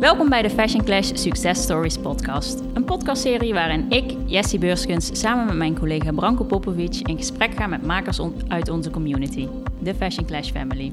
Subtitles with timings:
[0.00, 2.62] Welkom bij de Fashion Clash Success Stories podcast.
[2.74, 7.66] Een podcastserie waarin ik, Jessie Beurskens, samen met mijn collega Branko Popovic in gesprek ga
[7.66, 10.92] met makers uit onze community, de Fashion Clash Family.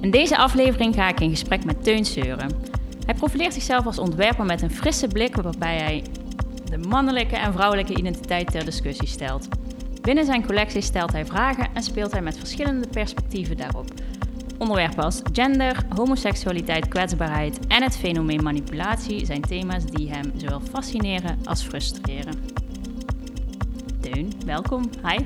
[0.00, 2.50] In deze aflevering ga ik in gesprek met Teun Seuren.
[3.04, 6.04] Hij profileert zichzelf als ontwerper met een frisse blik waarbij hij
[6.70, 9.48] de mannelijke en vrouwelijke identiteit ter discussie stelt.
[10.00, 13.86] Binnen zijn collectie stelt hij vragen en speelt hij met verschillende perspectieven daarop.
[14.58, 21.38] Onderwerpen als gender, homoseksualiteit, kwetsbaarheid en het fenomeen manipulatie zijn thema's die hem zowel fascineren
[21.44, 22.34] als frustreren.
[24.00, 24.90] Teun, welkom.
[25.06, 25.18] Hi.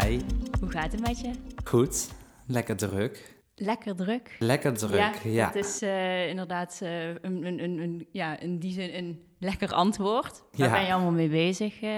[0.00, 0.20] Hi.
[0.60, 1.30] Hoe gaat het met je?
[1.64, 2.08] Goed.
[2.46, 3.34] Lekker druk.
[3.54, 4.36] Lekker druk.
[4.38, 5.46] Lekker druk, ja.
[5.46, 10.42] Het is uh, inderdaad uh, een, een, een, ja, in die zin een lekker antwoord.
[10.52, 10.72] Waar ja.
[10.72, 11.82] ben je allemaal mee bezig?
[11.82, 11.90] Uh,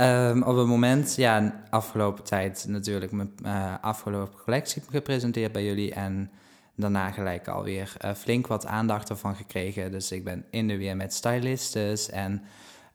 [0.00, 5.92] Um, op het moment, ja, afgelopen tijd natuurlijk mijn uh, afgelopen collectie gepresenteerd bij jullie.
[5.92, 6.30] En
[6.74, 9.90] daarna gelijk alweer uh, flink wat aandacht ervan gekregen.
[9.90, 12.42] Dus ik ben in de weer met stylistes en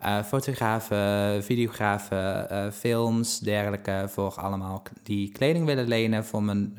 [0.02, 4.06] uh, fotografen, videografen, films, dergelijke.
[4.08, 6.78] Voor allemaal die kleding willen lenen voor mijn,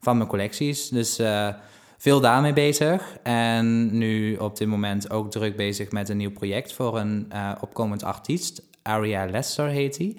[0.00, 0.88] van mijn collecties.
[0.88, 1.20] Dus
[1.98, 3.16] veel daarmee bezig.
[3.22, 8.02] En nu op dit moment ook druk bezig met een nieuw project voor een opkomend
[8.02, 8.62] artiest.
[8.82, 10.16] Aria Lester heet hij.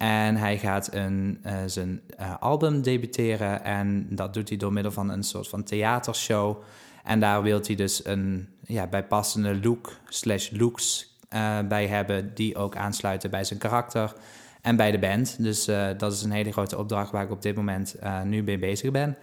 [0.00, 4.92] En hij gaat een, uh, zijn uh, album debuteren en dat doet hij door middel
[4.92, 6.62] van een soort van theatershow.
[7.04, 12.56] En daar wil hij dus een ja, bijpassende look slash looks uh, bij hebben die
[12.56, 14.12] ook aansluiten bij zijn karakter
[14.60, 15.36] en bij de band.
[15.38, 15.64] Dus
[15.98, 19.16] dat is een hele grote opdracht waar ik op dit moment nu mee bezig ben.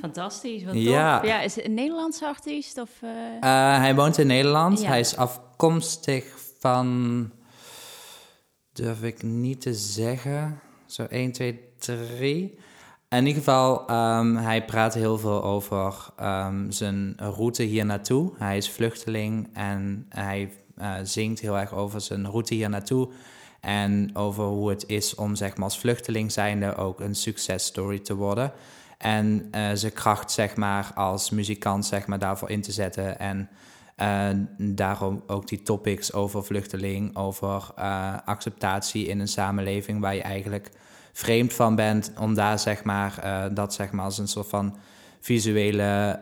[0.00, 1.24] Fantastisch, wat ja.
[1.24, 1.40] ja.
[1.40, 2.80] Is het een Nederlandse artiest?
[2.80, 2.90] Of,
[3.40, 4.86] hij woont in Nederland.
[4.86, 6.24] Hij is afkomstig
[6.58, 7.30] van
[8.80, 10.60] durf ik niet te zeggen.
[10.86, 12.58] Zo 1, 2, 3.
[13.08, 18.32] In ieder geval, um, hij praat heel veel over um, zijn route hier naartoe.
[18.38, 23.08] Hij is vluchteling en hij uh, zingt heel erg over zijn route hier naartoe.
[23.60, 28.14] En over hoe het is om zeg maar, als vluchteling zijnde ook een successtory te
[28.14, 28.52] worden.
[28.98, 33.18] En uh, zijn kracht zeg maar, als muzikant zeg maar, daarvoor in te zetten.
[33.18, 33.48] En
[34.00, 34.28] uh,
[34.58, 40.70] daarom ook die topics over vluchteling, over uh, acceptatie in een samenleving waar je eigenlijk
[41.12, 44.76] vreemd van bent, om daar zeg maar, uh, dat zeg maar als een soort van
[45.20, 46.20] visuele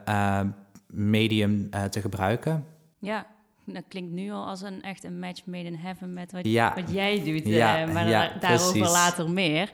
[0.86, 2.64] medium te gebruiken.
[2.98, 3.26] Ja,
[3.64, 6.74] dat klinkt nu al als een echt een match made in heaven met wat, ja.
[6.74, 7.46] wat jij doet.
[7.46, 9.70] Ja, maar ja, daarover later meer.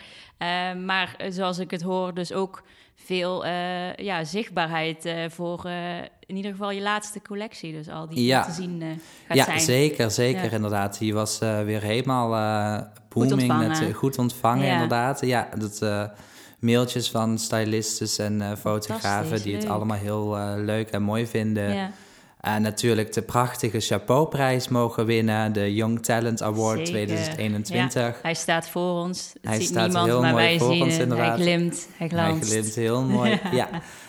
[0.85, 2.63] maar zoals ik het hoor, dus ook
[2.95, 5.69] veel uh, ja, zichtbaarheid voor
[6.27, 7.73] in ieder geval je laatste collectie.
[7.73, 8.45] Dus al die ja.
[8.45, 8.83] te zien
[9.27, 9.61] gaat ja, zijn.
[9.61, 10.99] Zeker, zeker inderdaad.
[10.99, 13.31] Die was weer helemaal booming.
[13.31, 13.69] Goed ontvangen.
[13.69, 15.21] Met, goed ontvangen inderdaad.
[15.21, 16.11] Ja, dat
[16.59, 21.75] mailtjes van stylistes en fotografen die het allemaal heel leuk en mooi vinden.
[21.75, 21.91] Ja.
[22.45, 28.23] En natuurlijk de prachtige Chapeauprijs mogen winnen, de Young Talent Award 2021.
[28.23, 29.31] hij staat voor ons.
[29.33, 31.39] Het hij ziet staat niemand, heel maar mooi wij voor zien ons inderdaad.
[31.39, 32.51] Hij glimt, hij glanst.
[32.51, 33.69] Hij glimt heel mooi, ja.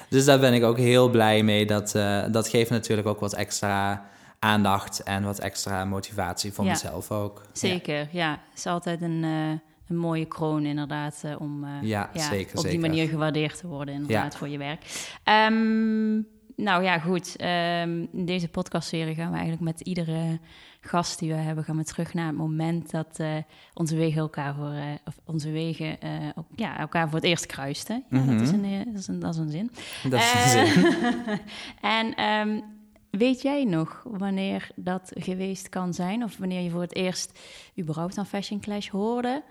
[0.09, 1.65] Dus daar ben ik ook heel blij mee.
[1.65, 4.05] Dat, uh, dat geeft natuurlijk ook wat extra
[4.39, 7.41] aandacht en wat extra motivatie voor mezelf ook.
[7.51, 8.31] Zeker, ja.
[8.31, 9.49] Het is altijd een, uh,
[9.87, 14.35] een mooie kroon inderdaad uh, om ja, zeker, op die manier gewaardeerd te worden inderdaad
[14.35, 15.09] voor je werk.
[15.49, 17.41] Um, nou ja, goed.
[17.41, 20.39] Um, in deze podcastserie gaan we eigenlijk met iedere
[20.87, 23.35] gast die we hebben, gaan we terug naar het moment dat uh,
[23.73, 26.09] onze wegen elkaar voor, uh, of onze wegen uh,
[26.55, 28.03] ja, elkaar voor het eerst kruisten.
[28.09, 28.37] Ja, mm -hmm.
[28.37, 29.71] dat, is een, dat, is een, dat is een zin.
[30.09, 31.39] Dat is een zin.
[31.99, 32.63] en um,
[33.09, 36.23] weet jij nog wanneer dat geweest kan zijn?
[36.23, 37.39] Of wanneer je voor het eerst
[37.79, 39.43] überhaupt aan Fashion Clash hoorde?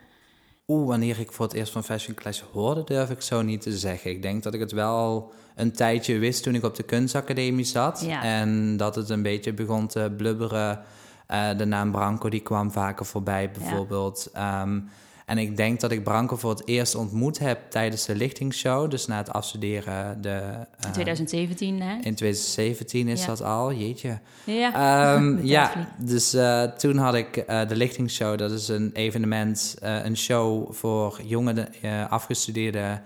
[0.66, 3.78] Oeh, wanneer ik voor het eerst van Fashion Clash hoorde, durf ik zo niet te
[3.78, 4.10] zeggen.
[4.10, 8.02] Ik denk dat ik het wel een tijdje wist toen ik op de kunstacademie zat.
[8.22, 10.84] En dat het een beetje begon te blubberen.
[11.30, 14.30] Uh, de naam Branco die kwam vaker voorbij bijvoorbeeld.
[14.32, 14.62] Ja.
[14.62, 14.88] Um,
[15.24, 18.90] en ik denk dat ik Branko voor het eerst ontmoet heb tijdens de lichtingsshow.
[18.90, 20.22] Dus na het afstuderen.
[20.22, 20.40] De,
[20.86, 21.94] in 2017, hè?
[21.94, 24.18] In 2017 is dat al, jeetje.
[24.44, 28.38] Ja, um, ja dus uh, toen had ik uh, de lichtingsshow.
[28.38, 31.68] Dat is een evenement, een show voor jonge
[32.08, 33.02] afgestudeerden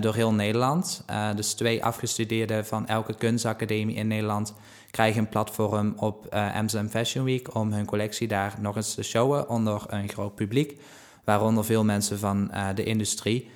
[0.00, 1.04] door heel Nederland.
[1.36, 4.54] dus twee afgestudeerden van elke kunstacademie in Nederland
[4.92, 7.54] krijgen een platform op Amsterdam Fashion Week...
[7.54, 10.80] om hun collectie daar nog eens te showen onder een groot publiek
[11.24, 13.50] waaronder veel mensen van uh, de industrie.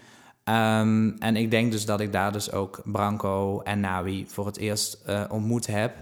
[0.45, 4.57] Um, en ik denk dus dat ik daar dus ook Branco en Nawi voor het
[4.57, 5.95] eerst uh, ontmoet heb.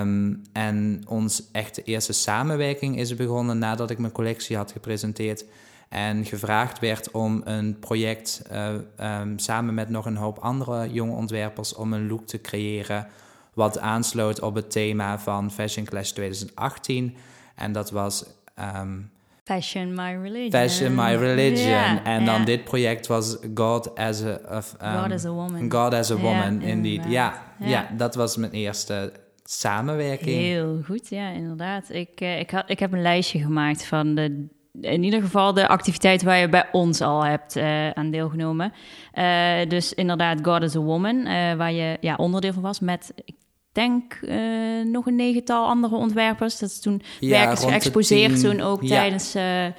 [0.00, 5.44] Um, en ons echte eerste samenwerking is begonnen nadat ik mijn collectie had gepresenteerd
[5.88, 11.14] en gevraagd werd om een project uh, um, samen met nog een hoop andere jonge
[11.14, 13.06] ontwerpers om een look te creëren
[13.54, 17.16] wat aansloot op het thema van Fashion Clash 2018.
[17.54, 18.24] En dat was
[18.54, 18.98] ehm,
[19.44, 20.50] Fashion My Religion.
[20.50, 22.04] Fashion My Religion.
[22.04, 24.38] En dan dit project was God as a...
[24.50, 25.70] Of, um, God as a Woman.
[25.70, 27.04] God as a Woman, indeed.
[27.08, 27.88] Ja, ja.
[27.96, 29.12] Dat was mijn eerste
[29.44, 30.36] samenwerking.
[30.36, 31.90] Heel goed, ja, inderdaad.
[31.90, 34.46] Ik, eh, ik, had, ik heb een lijstje gemaakt van de,
[34.80, 38.72] in ieder geval de activiteiten waar je bij ons al hebt eh, aan deelgenomen.
[39.12, 41.24] Eh, dus inderdaad, God is a Woman,
[41.56, 43.34] waar je ja, onderdeel van was met, ik
[43.74, 44.36] denk, eh,
[44.84, 46.58] nog een negental andere ontwerpers.
[46.58, 48.88] Dat is toen Ja, werk is rond de geëxposeerd, toen ook Ja.
[48.88, 49.32] tijdens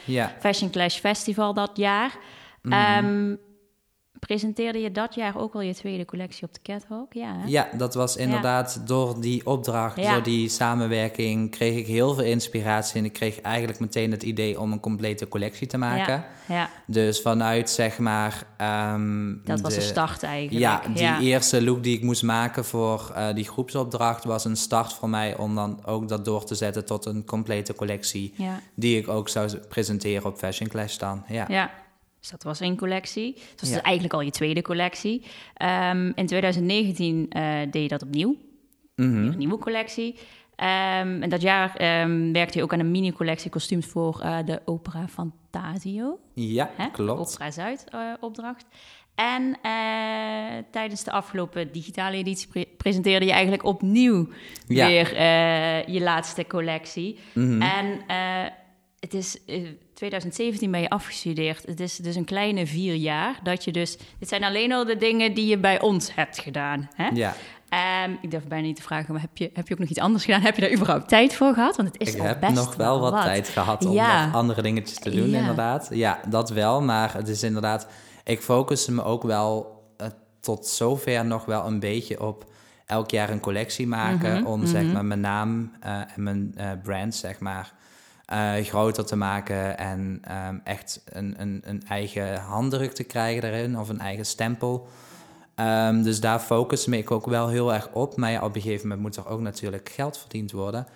[0.06, 0.36] Ja.
[0.40, 2.18] Fashion Clash Festival dat jaar.
[2.62, 2.74] Mhm.
[2.74, 3.36] Ehm,
[4.26, 7.14] presenteerde je dat jaar ook al je tweede collectie op de Catwalk?
[7.14, 7.48] Ja, hè?
[7.48, 10.14] Ja, dat was inderdaad door die opdracht, Ja.
[10.14, 13.00] door die samenwerking, kreeg ik heel veel inspiratie.
[13.00, 16.24] En ik kreeg eigenlijk meteen het idee om een complete collectie te maken.
[16.48, 16.70] ja.
[16.88, 18.44] Dus vanuit zeg maar.
[18.58, 20.60] ehm, dat was de start eigenlijk.
[20.98, 24.94] Ja, die eerste look die ik moest maken voor eh, die groepsopdracht was een start
[24.94, 28.34] voor mij om dan ook dat door te zetten tot een complete collectie.
[28.76, 31.24] Die ik ook zou presenteren op Fashion Clash dan.
[31.28, 31.72] Ja.
[32.26, 33.34] Dus dat was één collectie.
[33.52, 33.76] Het was Ja.
[33.76, 35.24] dus eigenlijk al je tweede collectie.
[35.54, 38.36] Ehm, in 2019 eh, deed je dat opnieuw,
[38.96, 39.16] Mhm.
[39.16, 40.16] een nieuwe collectie.
[40.56, 44.62] Ehm, en dat jaar ehm, werkte je ook aan een mini-collectie kostuums voor eh, de
[44.66, 46.20] Opera Fantasio.
[46.34, 46.88] Ja, Hè?
[46.92, 47.20] klopt.
[47.32, 48.66] Opera Zuid eh, opdracht.
[49.16, 49.58] En
[50.72, 54.28] tijdens de afgelopen digitale editie pre- presenteerde je eigenlijk opnieuw
[54.68, 54.88] Ja.
[54.88, 55.14] weer
[55.92, 57.20] je laatste collectie.
[57.34, 57.62] Mhm.
[57.62, 58.00] En
[59.06, 59.64] het is eh,
[59.94, 61.66] 2017 ben je afgestudeerd.
[61.66, 63.98] Het is dus een kleine vier jaar dat je dus.
[64.20, 66.90] Dit zijn alleen al de dingen die je bij ons hebt gedaan.
[66.96, 67.08] Hè?
[67.14, 67.36] Ja,
[67.70, 70.00] Ehm, ik durf bijna niet te vragen, maar heb je, heb je ook nog iets
[70.00, 70.42] anders gedaan?
[70.42, 71.76] Heb je daar überhaupt tijd voor gehad?
[71.76, 74.26] Want het is ik al heb best nog wel wat, tijd gehad om Ja.
[74.26, 75.40] nog andere dingetjes te doen, Ja.
[75.40, 75.88] inderdaad.
[75.92, 77.88] Ja, dat wel, maar het is inderdaad...
[78.24, 80.08] Ik focus me ook wel eh,
[80.40, 82.52] tot zover nog wel een beetje op
[82.86, 84.40] elk jaar een collectie maken...
[84.40, 84.94] Mhm, om zeg mhm.
[84.94, 87.74] maar mijn naam eh, en mijn brand, zeg maar...
[88.26, 93.80] eh, groter te maken en ehm, echt een, een, een eigen handdruk te krijgen daarin
[93.80, 94.88] of een eigen stempel.
[95.56, 98.18] Ehm, dus daar focus me ik ook wel heel erg op.
[98.18, 100.88] Maar ja, op een gegeven moment moet er ook natuurlijk geld verdiend worden.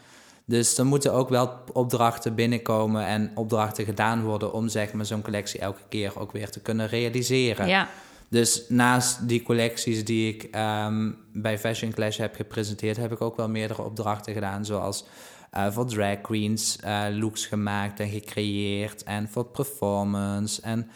[0.45, 5.21] Dus er moeten ook wel opdrachten binnenkomen en opdrachten gedaan worden om zeg maar, zo'n
[5.21, 7.67] collectie elke keer ook weer te kunnen realiseren.
[7.67, 7.89] Ja,
[8.29, 13.37] Dus naast die collecties die ik ehm, bij Fashion Clash heb gepresenteerd, heb ik ook
[13.37, 14.65] wel meerdere opdrachten gedaan.
[14.65, 15.05] Zoals
[15.51, 19.03] eh, voor drag queens eh, looks gemaakt en gecreëerd.
[19.03, 20.89] En voor performance en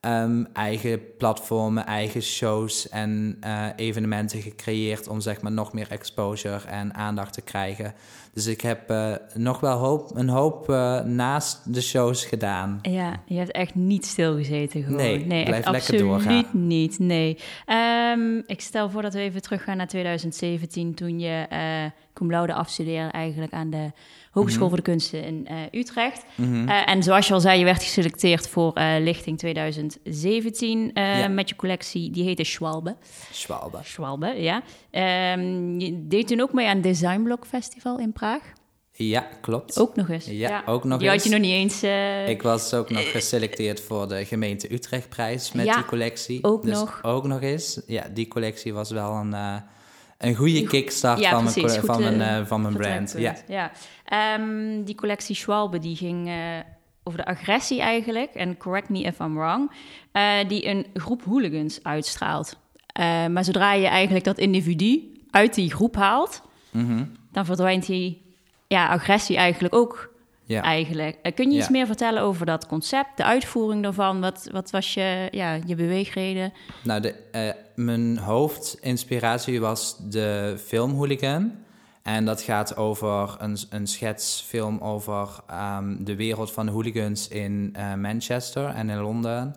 [0.00, 6.66] ehm, eigen platformen, eigen shows en eh, evenementen gecreëerd om zeg maar nog meer exposure
[6.66, 7.94] en aandacht te krijgen.
[8.34, 12.78] Dus ik heb eh, nog wel hoop, een hoop eh, naast de shows gedaan.
[12.82, 14.96] ja, je hebt echt niet stilgezeten gewoon.
[14.96, 16.46] Nee, nee blijf echt lekker absoluut doorgaan.
[16.52, 17.38] niet, nee.
[17.66, 21.46] Ehm, ik stel voor dat we even teruggaan naar 2017, toen je
[22.12, 23.90] cum laude afstudeerde eigenlijk aan de
[24.30, 26.24] Hogeschool voor de Kunsten in eh, Utrecht.
[26.34, 26.68] Mhm.
[26.68, 31.28] Eh, en zoals je al zei, je werd geselecteerd voor eh, Lichting 2017 eh, Ja.
[31.28, 32.96] met je collectie, die heette Schwalbe.
[33.32, 33.78] Schwalbe.
[33.82, 34.62] Schwalbe, ja.
[34.90, 38.42] Ehm, je deed toen ook mee aan het Designblock Festival in Praag.
[38.92, 39.78] Ja, klopt.
[39.78, 40.26] Ook nog eens.
[40.26, 41.24] Ja, ook nog Die had eens.
[41.24, 41.82] je nog niet eens...
[42.30, 46.44] Ik was ook nog geselecteerd voor de gemeente Utrechtprijs met Ja, die collectie.
[46.44, 46.98] ook dus nog.
[47.02, 47.80] Ook nog eens.
[47.86, 49.34] Ja, die collectie was wel een,
[50.20, 51.62] een goede kickstart Ja, van, precies.
[51.62, 53.14] mijn, Goed, van, mijn, eh, eh, van mijn brand.
[53.18, 53.34] Ja.
[53.46, 53.70] ja.
[54.04, 56.34] Ehm, die collectie Schwalbe die ging eh,
[57.02, 58.34] over de agressie eigenlijk.
[58.34, 59.70] En correct me if I'm wrong.
[60.48, 62.58] die een groep hooligans uitstraalt.
[63.30, 66.42] Maar zodra je eigenlijk dat individu uit die groep haalt...
[66.70, 67.04] Mhm.
[67.32, 68.22] dan verdwijnt die
[68.66, 70.09] ja, agressie eigenlijk ook
[70.50, 70.62] ja.
[70.62, 71.16] eigenlijk.
[71.22, 71.72] Eh, kun je iets Ja.
[71.72, 74.20] meer vertellen over dat concept, de uitvoering daarvan?
[74.20, 76.52] Wat, wat was je, ja, je beweegreden?
[76.82, 81.52] Nou, de, eh, mijn hoofdinspiratie was de film Hooligan.
[82.02, 87.70] En dat gaat over een, een schetsfilm over ehm, de wereld van de hooligans in
[87.72, 89.56] eh, Manchester en in Londen.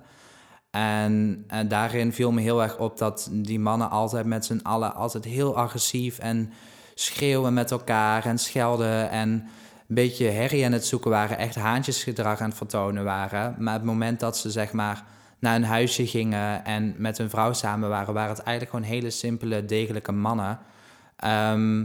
[0.71, 4.95] En, en daarin viel me heel erg op dat die mannen altijd met z'n allen
[4.95, 6.53] altijd heel agressief en
[6.95, 9.47] schreeuwen met elkaar en schelden en
[9.93, 13.55] beetje herrie aan het zoeken waren, echt haantjesgedrag aan het vertonen waren.
[13.57, 15.03] Maar het moment dat ze zeg maar
[15.39, 19.09] naar een huisje gingen en met hun vrouw samen waren, waren het eigenlijk gewoon hele
[19.09, 20.59] simpele, degelijke mannen.
[21.15, 21.83] Ehm,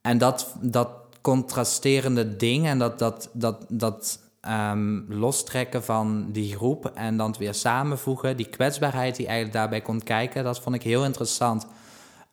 [0.00, 0.88] en dat, dat
[1.20, 7.54] contrasterende ding en dat, dat, dat, dat ehm, lostrekken van die groep en dan weer
[7.54, 11.66] samenvoegen, die kwetsbaarheid die eigenlijk daarbij komt kijken, dat vond ik heel interessant.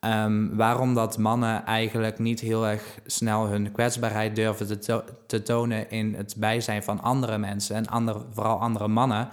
[0.01, 5.43] Ehm, waarom dat mannen eigenlijk niet heel erg snel hun kwetsbaarheid durven te, to- te
[5.43, 9.29] tonen in het bijzijn van andere mensen en vooral andere mannen.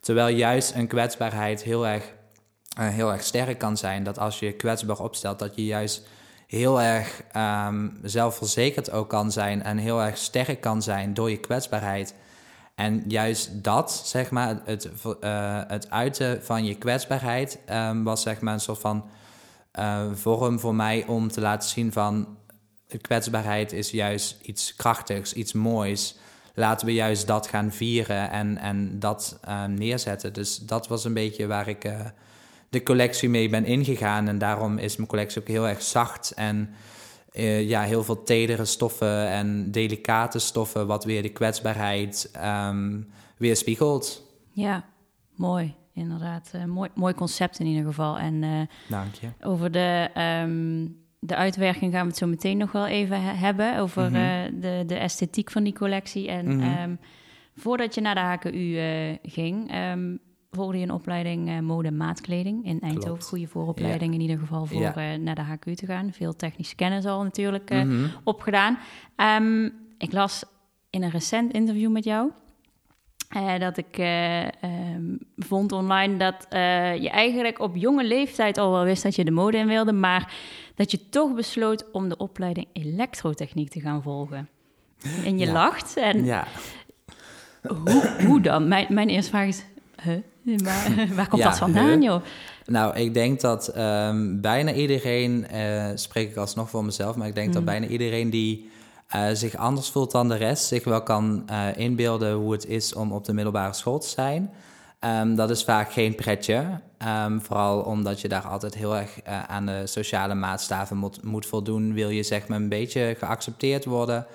[0.00, 2.12] Terwijl juist een kwetsbaarheid heel erg,
[2.76, 4.04] eh, heel erg sterk kan zijn.
[4.04, 6.06] Dat als je kwetsbaar opstelt, dat je juist
[6.46, 11.38] heel erg ehm, zelfverzekerd ook kan zijn en heel erg sterk kan zijn door je
[11.38, 12.14] kwetsbaarheid.
[12.74, 18.40] En juist dat, zeg maar, het, uh, het uiten van je kwetsbaarheid um, was zeg
[18.40, 19.04] maar een soort van
[19.78, 22.38] uh, vorm voor mij om te laten zien van
[23.00, 26.16] kwetsbaarheid is juist iets krachtigs, iets moois.
[26.54, 30.32] Laten we juist dat gaan vieren en, en dat uh, neerzetten.
[30.32, 32.00] Dus dat was een beetje waar ik uh,
[32.68, 34.28] de collectie mee ben ingegaan.
[34.28, 36.74] En daarom is mijn collectie ook heel erg zacht en
[37.66, 44.22] ja, heel veel tedere stoffen en delicate stoffen, wat weer de kwetsbaarheid um, weerspiegelt.
[44.50, 44.84] Ja,
[45.36, 45.74] mooi.
[45.94, 48.18] Inderdaad, mooi, mooi concept in ieder geval.
[48.18, 49.28] En Dank je.
[49.40, 50.10] over de
[50.44, 53.78] um, de uitwerking gaan we het zo meteen nog wel even hebben.
[53.78, 54.54] Over mm -hmm.
[54.54, 56.28] uh, de, de esthetiek van die collectie.
[56.28, 56.82] En mm -hmm.
[56.82, 56.98] um,
[57.56, 60.18] voordat je naar de HKU ging, um,
[60.50, 63.00] volgde je een opleiding mode en maatkleding in Eindhoven.
[63.00, 63.28] Klopt.
[63.28, 64.16] Goede vooropleiding ja.
[64.16, 65.16] in ieder geval voor ja.
[65.16, 66.12] naar de HKU te gaan.
[66.12, 68.10] Veel technische kennis al natuurlijk mm -hmm.
[68.24, 68.78] opgedaan.
[69.98, 70.44] Ik las
[70.90, 72.30] in een recent interview met jou...
[73.36, 78.70] Uh, dat ik uh, um, vond online dat uh, je eigenlijk op jonge leeftijd al
[78.70, 80.34] wel wist dat je de mode in wilde, maar
[80.74, 84.48] dat je toch besloot om de opleiding elektrotechniek te gaan volgen.
[85.24, 85.52] En je ja.
[85.52, 85.96] lacht.
[85.96, 86.46] En ja.
[87.84, 88.68] hoe, hoe dan?
[88.68, 89.64] Mijn, mijn eerste vraag is,
[90.02, 90.18] huh?
[90.42, 92.22] waar, waar komt Ja, dat vandaan, joh?
[92.64, 97.34] Nou, ik denk dat ehm, bijna iedereen, eh, spreek ik alsnog voor mezelf, maar ik
[97.34, 97.68] denk dat Mm.
[97.68, 98.70] bijna iedereen die
[99.08, 102.94] eh, zich anders voelt dan de rest, zich wel kan eh, inbeelden hoe het is
[102.94, 104.52] om op de middelbare school te zijn.
[104.98, 109.42] Ehm, dat is vaak geen pretje, Ehm, vooral omdat je daar altijd heel erg eh,
[109.42, 111.92] aan de sociale maatstaven moet, moet voldoen.
[111.92, 114.26] Wil je zeg maar een beetje geaccepteerd worden.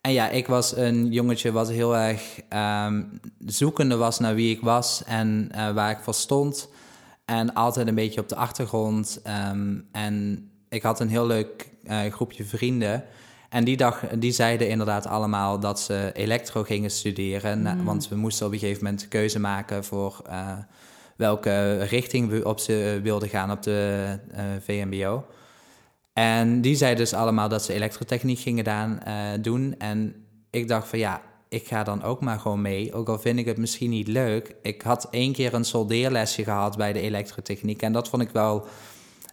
[0.00, 3.02] En ja, ik was een jongetje wat heel erg ehm,
[3.46, 6.68] zoekende was naar wie ik was en waar ik voor stond.
[7.24, 9.20] En altijd een beetje op de achtergrond.
[9.92, 11.70] En ik had een heel leuk
[12.10, 13.04] groepje vrienden.
[13.50, 17.62] En die, dag, die zeiden inderdaad allemaal dat ze elektro gingen studeren.
[17.62, 17.84] Na- Mm.
[17.84, 20.52] want we moesten op een gegeven moment keuze maken voor eh,
[21.16, 25.24] welke richting we op ze wilden gaan op de eh, VMBO.
[26.12, 29.74] En die zeiden dus allemaal dat ze elektrotechniek gingen daan, eh, doen.
[29.78, 30.14] En
[30.50, 32.92] ik dacht van ja, ik ga dan ook maar gewoon mee.
[32.94, 34.54] Ook al vind ik het misschien niet leuk.
[34.62, 37.82] Ik had één keer een soldeerlesje gehad bij de elektrotechniek.
[37.82, 38.66] En dat vond ik wel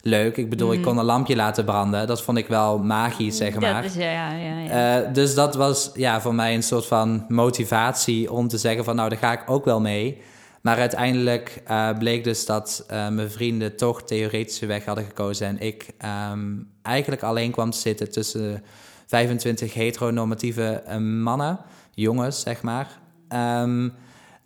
[0.08, 0.38] leuk.
[0.38, 0.84] Ik bedoel, ik Mm.
[0.86, 2.08] kon een lampje laten branden.
[2.08, 3.82] Dat vond ik wel magisch, zeg maar.
[3.82, 5.02] Dat is, ja, ja, ja.
[5.06, 8.96] Eh, dus dat was ja, voor mij een soort van motivatie om te zeggen van
[8.96, 10.22] nou, daar ga ik ook wel mee.
[10.62, 15.60] Maar uiteindelijk eh, bleek dus dat eh, mijn vrienden toch theoretische weg hadden gekozen en
[15.60, 16.46] ik ehm,
[16.82, 18.64] eigenlijk alleen kwam te zitten tussen
[19.06, 21.60] 25 heteronormatieve mannen,
[21.94, 22.88] jongens zeg maar.
[23.28, 23.90] Ehm,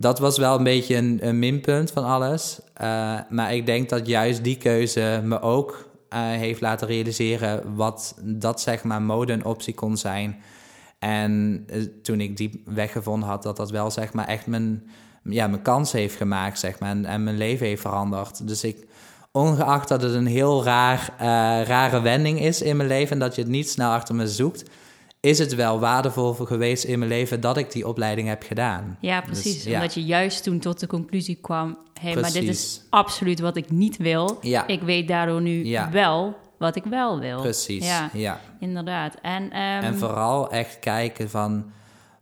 [0.01, 2.59] dat was wel een beetje een, minpunt van alles.
[2.73, 8.15] Eh, maar ik denk dat juist die keuze me ook eh, heeft laten realiseren wat
[8.23, 10.41] dat zeg maar mode een optie kon zijn.
[10.99, 14.83] En eh, toen ik die weg gevonden had, dat dat wel zeg maar echt mijn,
[15.23, 18.47] ja, mijn kans heeft gemaakt, zeg maar, en, mijn leven heeft veranderd.
[18.47, 18.87] Dus ik,
[19.31, 21.13] ongeacht dat het een heel raar,
[21.67, 24.63] rare wending is in mijn leven en dat je het niet snel achter me zoekt,
[25.21, 28.97] is het wel waardevol voor geweest in mijn leven dat ik die opleiding heb gedaan.
[28.99, 29.53] Ja, precies.
[29.53, 29.73] Dus, ja.
[29.75, 31.77] Omdat je juist toen tot de conclusie kwam...
[32.01, 32.81] hé, maar dit is Precies.
[32.89, 34.37] absoluut wat ik niet wil.
[34.41, 34.67] Ja.
[34.67, 35.91] Ik weet daardoor nu Ja.
[35.91, 37.41] wel wat ik wel wil.
[37.41, 38.39] Precies, Ja, ja.
[38.59, 39.15] inderdaad.
[39.21, 41.71] En, ehm, En vooral echt kijken van...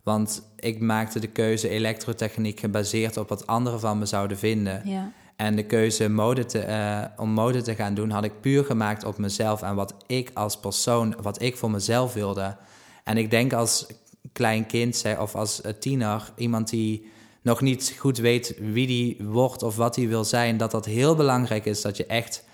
[0.02, 4.82] Want ik maakte de keuze elektrotechniek gebaseerd op wat anderen van me zouden vinden.
[4.84, 8.64] Ja, En de keuze mode te, eh, om mode te gaan doen had ik puur
[8.64, 12.56] gemaakt op mezelf en wat ik als persoon, wat ik voor mezelf wilde.
[13.04, 13.86] En ik denk als
[14.32, 17.10] klein kind of als eh, tiener, iemand die
[17.42, 21.14] nog niet goed weet wie die wordt of wat hij wil zijn, dat dat heel
[21.14, 22.44] belangrijk is dat je echt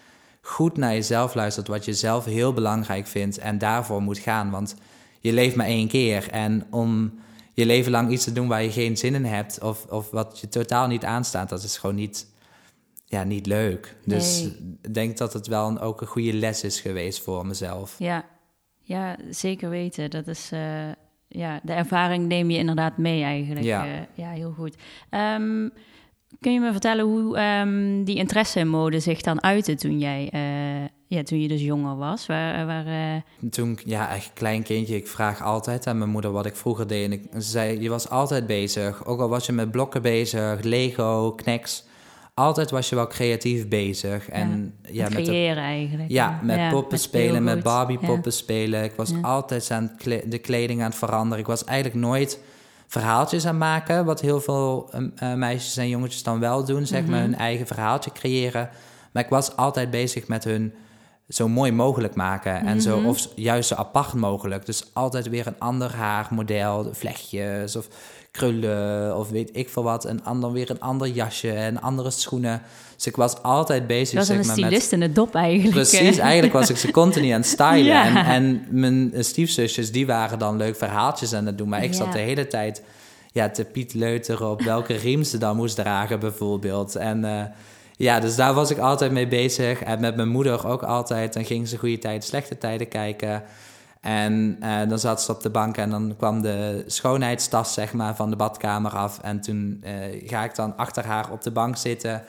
[0.40, 4.50] goed naar jezelf luistert, wat je zelf heel belangrijk vindt en daarvoor moet gaan.
[4.50, 4.74] Want
[5.20, 7.18] je leeft maar één keer en om
[7.54, 10.38] je leven lang iets te doen waar je geen zin in hebt of, of wat
[10.40, 12.26] je totaal niet aanstaat, dat is gewoon niet,
[13.04, 13.96] ja, niet leuk.
[14.04, 14.76] Dus Nee.
[14.82, 17.94] ik denk dat het wel een, ook een goede les is geweest voor mezelf.
[17.98, 18.24] ja.
[18.87, 20.11] Ja, zeker weten.
[20.11, 20.50] Dat is...
[20.52, 20.88] eh,
[21.28, 23.64] ja, de ervaring neem je inderdaad mee eigenlijk.
[23.64, 23.87] Ja.
[23.87, 24.75] Eh, ja heel goed.
[25.11, 25.69] Ehm,
[26.40, 30.28] kun je me vertellen hoe ehm, die interesse in mode zich dan uitte toen jij...
[30.33, 32.26] eh, ja, toen je dus jonger was?
[32.26, 36.57] Waar, waar, Toen, ja, echt klein kindje, ik vraag altijd aan mijn moeder wat ik
[36.57, 37.05] vroeger deed.
[37.05, 39.05] En ik, ze zei, je was altijd bezig.
[39.05, 41.85] Ook al was je met blokken bezig, Lego, Knacks.
[42.40, 44.28] Altijd was je wel creatief bezig.
[44.28, 46.11] En ja, met de creëren eigenlijk.
[46.11, 47.62] Ja, met poppen spelen, met.
[47.62, 48.07] Barbie Ja.
[48.07, 48.85] poppen spelen.
[48.85, 51.38] Ik was altijd aan kle- de kleding aan het veranderen.
[51.38, 52.40] Ik was eigenlijk nooit
[52.87, 57.00] verhaaltjes aan maken, wat heel veel um, eh, meisjes en jongetjes dan wel doen, zeg
[57.07, 57.31] maar, Mhm.
[57.31, 58.69] hun eigen verhaaltje creëren.
[59.12, 60.73] Maar ik was altijd bezig met hun
[61.28, 62.66] zo mooi mogelijk maken.
[62.66, 63.09] En zo, Mhm.
[63.09, 64.66] of juist zo apart mogelijk.
[64.66, 67.88] Dus altijd weer een ander haarmodel, vlechtjes of
[68.37, 70.05] krullen of weet ik veel wat.
[70.05, 72.62] En dan weer een ander jasje en andere schoenen.
[72.95, 74.64] Dus ik was altijd bezig Dat was zeg een maar, met...
[74.64, 75.88] stylist in de dop eigenlijk.
[75.88, 77.85] Precies, eigenlijk was ik ze continu aan het stylen.
[77.97, 78.07] Ja.
[78.07, 81.69] En, en mijn stiefzusjes, die waren dan leuk verhaaltjes aan het doen.
[81.69, 81.97] Maar ik Ja.
[81.97, 82.83] zat de hele tijd
[83.33, 86.97] ja, te Piet Leuteren op welke riem ze dan moest dragen bijvoorbeeld.
[86.97, 87.45] En eh,
[87.97, 89.83] ja, dus daar was ik altijd mee bezig.
[89.83, 91.33] En met mijn moeder ook altijd.
[91.33, 93.43] Dan ging ze goede tijden, slechte tijden kijken.
[94.06, 98.16] En eh, dan zat ze op de bank en dan kwam de schoonheidstas zeg maar,
[98.16, 99.18] van de badkamer af.
[99.18, 99.92] En toen eh,
[100.28, 102.22] ga ik dan achter haar op de bank zitten.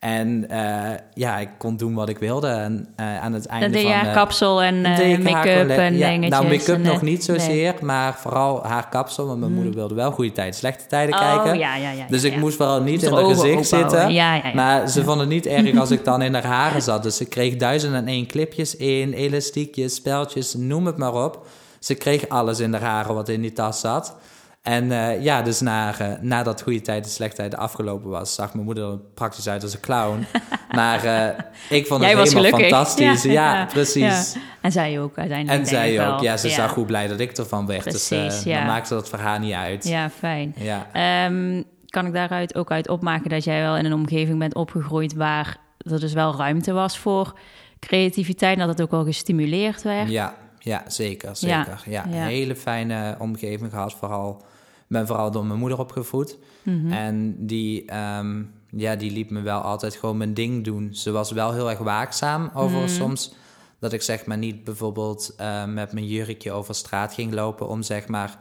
[0.00, 2.46] En eh, ja, ik kon doen wat ik wilde.
[2.46, 3.98] En eh, aan het einde Dan deed je van...
[3.98, 6.30] haar kapsel en eh, make-up en ja, dingetjes.
[6.30, 7.38] Nou, make-up nog niet nee.
[7.38, 9.26] zozeer, maar vooral haar kapsel.
[9.26, 11.58] Want mijn moeder wilde wel goede tijden, slechte tijden Oh, kijken.
[11.58, 12.06] ja, ja, ja.
[12.08, 14.14] Dus ik moest vooral niet in haar gezicht zitten.
[14.54, 17.02] Maar ze vonden het niet erg als ik dan in haar haren zat.
[17.02, 21.46] Dus ze kreeg duizend en één clipjes in, elastiekjes, speltjes, noem het maar op.
[21.78, 24.16] Ze kreeg alles in haar haren wat in die tas zat.
[24.62, 28.64] En eh, ja, dus na, eh, nadat goede tijden, slechte tijden afgelopen was, zag mijn
[28.64, 30.26] moeder er praktisch uit als een clown.
[30.70, 32.60] maar eh, ik vond het helemaal gelukkig.
[32.60, 33.22] fantastisch.
[33.22, 34.32] Ja, Ja, ja, precies.
[34.34, 34.40] ja.
[34.60, 35.60] En zij ook uiteindelijk.
[35.60, 36.06] En zij ook.
[36.06, 36.22] wel.
[36.22, 37.84] Ja, ze zag hoe blij dat ik ervan werd.
[37.84, 38.58] dus Precies, ja.
[38.58, 39.88] dan maakte dat verhaal niet uit.
[39.88, 40.54] Ja, fijn.
[40.56, 40.86] Ja.
[40.92, 45.14] Ehm, kan ik daaruit ook uit opmaken dat jij wel in een omgeving bent opgegroeid
[45.14, 47.38] waar er dus wel ruimte was voor
[47.78, 50.08] creativiteit en dat het ook wel gestimuleerd werd?
[50.08, 51.82] Ja, ja, zeker, zeker.
[51.86, 53.92] Ja, hele fijne omgeving gehad.
[53.94, 54.42] Vooral,
[54.86, 56.38] ben vooral door mijn moeder opgevoed.
[56.62, 56.92] Mhm.
[56.92, 60.94] En die, ehm, ja, die liet me wel altijd gewoon mijn ding doen.
[60.94, 62.88] Ze was wel heel erg waakzaam over Mhm.
[62.88, 63.34] soms...
[63.78, 67.68] dat ik zeg maar niet bijvoorbeeld eh, met mijn jurkje over straat ging lopen...
[67.68, 68.38] om zeg maar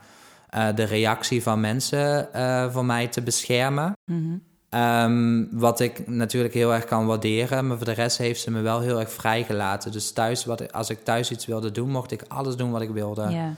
[0.49, 3.93] eh, de reactie van mensen eh, voor mij te beschermen.
[4.05, 4.37] Mhm.
[4.69, 8.61] Ehm, wat ik natuurlijk heel erg kan waarderen, maar voor de rest heeft ze me
[8.61, 9.91] wel heel erg vrijgelaten.
[9.91, 12.89] Dus thuis, wat als ik thuis iets wilde doen, mocht ik alles doen wat ik
[12.89, 13.29] wilde.
[13.29, 13.53] Ja.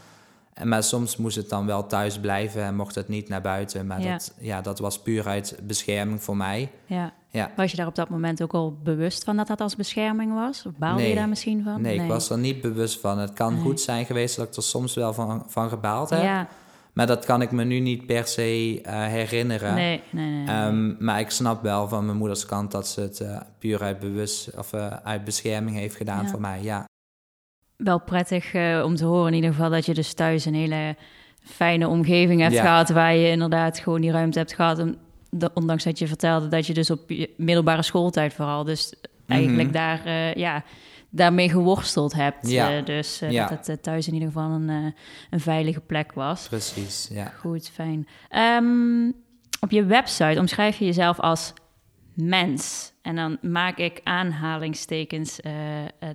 [0.53, 3.87] En, maar soms moest het dan wel thuis blijven en mocht het niet naar buiten.
[3.87, 4.11] Maar Ja.
[4.11, 6.69] Dat, ja, dat was puur uit bescherming voor mij.
[6.85, 7.11] ja.
[7.33, 7.51] Ja.
[7.55, 10.63] Was je daar op dat moment ook al bewust van dat dat als bescherming was?
[10.67, 11.81] Of baalde je daar misschien van?
[11.81, 13.17] Nee, ik was er niet bewust van.
[13.19, 13.61] Het kan Nee.
[13.63, 16.21] goed zijn geweest dat ik er soms wel van, van gebaald heb.
[16.21, 16.47] Ja,
[16.93, 19.73] Maar dat kan ik me nu niet per se eh, herinneren.
[19.73, 20.43] nee, nee, nee.
[20.45, 20.55] nee.
[20.55, 23.99] Ehm, maar ik snap wel van mijn moeders kant dat ze het eh, puur uit
[23.99, 26.29] bewust of eh, uit bescherming heeft gedaan Ja.
[26.29, 26.61] voor mij.
[26.61, 26.85] Ja.
[27.75, 30.95] wel prettig om te horen in ieder geval dat je dus thuis een hele
[31.43, 32.61] fijne omgeving hebt Ja.
[32.61, 34.83] gehad waar je inderdaad gewoon die ruimte hebt gehad.
[35.29, 38.93] De- ondanks dat je vertelde dat je dus op je middelbare schooltijd vooral dus
[39.27, 39.77] eigenlijk Mhm.
[39.77, 40.63] daar eh, ja
[41.11, 42.49] daarmee geworsteld hebt.
[42.49, 42.77] Ja.
[42.77, 43.47] Eh, dus eh, Ja.
[43.47, 44.93] dat het eh, thuis in ieder geval een,
[45.29, 46.47] een veilige plek was.
[46.47, 47.25] Precies, ja.
[47.25, 48.07] Goed, fijn.
[48.29, 49.07] Ehm,
[49.59, 51.53] op je website omschrijf je jezelf als
[52.13, 52.91] mens.
[53.01, 55.39] En dan maak ik aanhalingstekens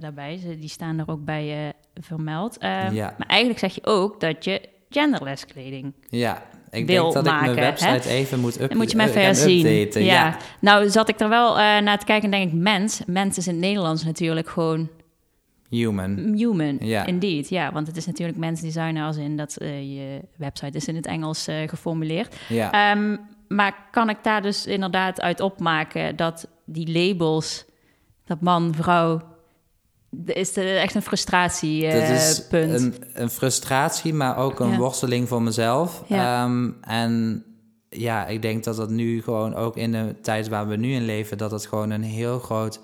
[0.01, 0.37] daarbij.
[0.37, 1.73] Ze- Die staan er ook bij eh,
[2.05, 2.59] vermeld.
[2.59, 3.15] Ehm, Ja.
[3.19, 5.95] Maar eigenlijk zeg je ook dat je genderless kleding...
[6.09, 6.43] Ja,
[6.77, 9.05] ik Wil denk dat ik maken, mijn website even moet up Dan moet je eh,
[9.05, 9.67] even gaan herzien.
[9.67, 10.05] updaten.
[10.05, 10.37] Ja.
[10.61, 12.59] Nou, zat ik er wel eh, naar te kijken en denk ik...
[12.59, 14.89] mens, mens is in het Nederlands natuurlijk gewoon
[15.69, 16.35] human.
[16.37, 16.77] human.
[16.81, 17.07] Ja.
[17.07, 17.73] Indeed, ja.
[17.73, 21.07] Want het is natuurlijk mens designer als in dat eh, je website is in het
[21.07, 22.37] Engels eh, geformuleerd.
[22.49, 22.93] Ja.
[22.93, 23.17] Ehm,
[23.49, 27.65] maar kan ik daar dus inderdaad uit opmaken dat die labels,
[28.25, 29.21] dat man, vrouw,
[30.25, 32.09] is er echt een frustratiepunt?
[32.09, 34.77] dat is een, een frustratie, maar ook een Ja.
[34.77, 36.03] worsteling voor mezelf.
[36.07, 36.45] Ja.
[36.45, 37.45] Ehm, en
[37.89, 41.05] ja, ik denk dat dat nu gewoon ook in de tijd waar we nu in
[41.05, 42.81] leven, dat het gewoon een heel groot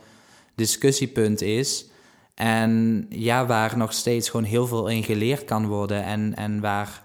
[0.54, 1.86] discussiepunt is.
[2.34, 7.02] En ja, waar nog steeds gewoon heel veel in geleerd kan worden en, en waar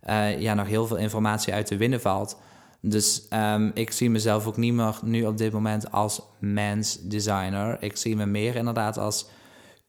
[0.00, 2.38] eh, ja, nog heel veel informatie uit te winnen valt.
[2.80, 7.76] Dus ehm, ik zie mezelf ook niet meer nu op dit moment als mens designer.
[7.80, 9.26] Ik zie me meer inderdaad als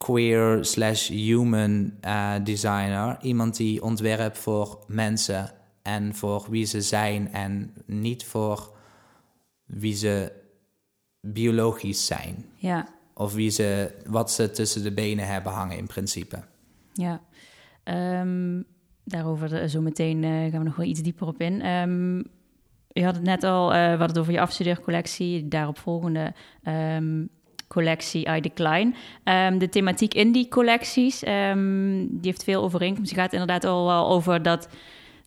[0.04, 3.18] queer slash human eh, designer.
[3.22, 8.76] Iemand die ontwerpt voor mensen en voor wie ze zijn en niet voor
[9.66, 10.32] wie ze
[11.22, 12.46] biologisch zijn.
[12.56, 16.40] Ja, Of wie ze, wat ze tussen de benen hebben hangen in principe.
[16.94, 17.22] ja.
[17.84, 18.62] Ehm,
[19.04, 21.62] daarover de- zo meteen eh, gaan we nog wel iets dieper op in.
[21.62, 22.18] Ehm,
[22.88, 26.34] je had het net al, eh we hadden het over je afstudeercollectie, daarop volgende
[26.64, 27.26] ehm,
[27.70, 28.92] collectie I Decline.
[29.24, 33.10] Ehm, de thematiek in die collecties, ehm, die heeft veel overeenkomst.
[33.12, 34.70] Die gaat inderdaad al wel over dat,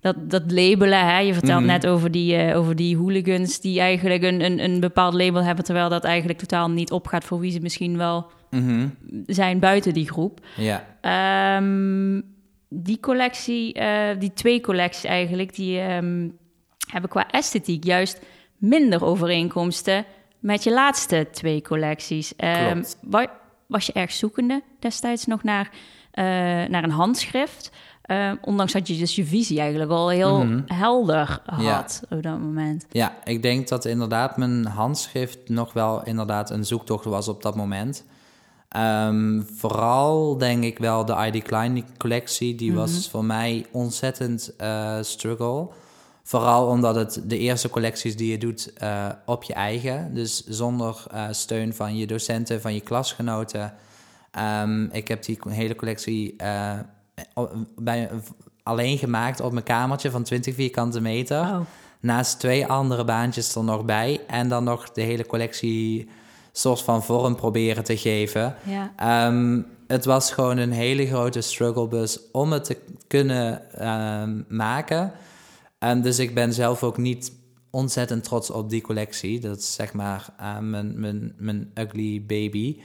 [0.00, 1.07] dat, dat labelen.
[1.07, 1.18] Hè?
[1.18, 1.68] Je vertelt Mhm.
[1.70, 5.64] net over die, eh, over die hooligans die eigenlijk een, een, een bepaald label hebben,
[5.64, 8.88] terwijl dat eigenlijk totaal niet opgaat voor wie ze misschien wel Mhm.
[9.26, 10.40] zijn buiten die groep.
[10.57, 12.20] Ja, Ehm,
[12.68, 18.20] die collectie, eh, die twee collecties eigenlijk, die hebben qua esthetiek juist
[18.59, 20.05] minder overeenkomsten
[20.42, 22.37] met je laatste twee collecties.
[22.37, 22.83] Ehm,
[23.66, 25.70] was je erg zoekende destijds nog naar,
[26.11, 26.24] eh,
[26.68, 27.70] naar een handschrift.
[28.07, 30.61] Uh, ondanks dat je dus je visie eigenlijk al heel mhm.
[30.66, 32.87] helder had op dat moment.
[32.90, 37.57] Ja, ik denk dat inderdaad mijn handschrift nog wel inderdaad een zoektocht was op dat
[37.57, 38.05] moment.
[38.76, 43.11] Um, vooral denk ik wel de ID Klein collectie, die was mhm.
[43.11, 45.68] voor mij ontzettend uh, struggle.
[46.22, 51.04] Vooral omdat het de eerste collecties die je doet uh, op je eigen, dus zonder
[51.14, 53.74] uh, steun van je docenten, van je klasgenoten.
[54.62, 56.37] Um, ik heb die hele collectie
[57.76, 58.11] bij,
[58.62, 61.40] alleen gemaakt op mijn kamertje van 20 vierkante meter.
[61.40, 61.61] Oh.
[62.00, 64.20] Naast twee andere baantjes er nog bij.
[64.26, 66.08] En dan nog de hele collectie
[66.52, 68.54] soort van vorm proberen te geven.
[68.62, 68.92] Ja.
[68.96, 75.12] Ehm, het was gewoon een hele grote struggle bus om het te kunnen ehm, maken.
[76.02, 77.32] Dus ik ben zelf ook niet
[77.70, 79.40] ontzettend trots op die collectie.
[79.40, 82.80] Dat is zeg maar uh, mijn, mijn, mijn ugly baby.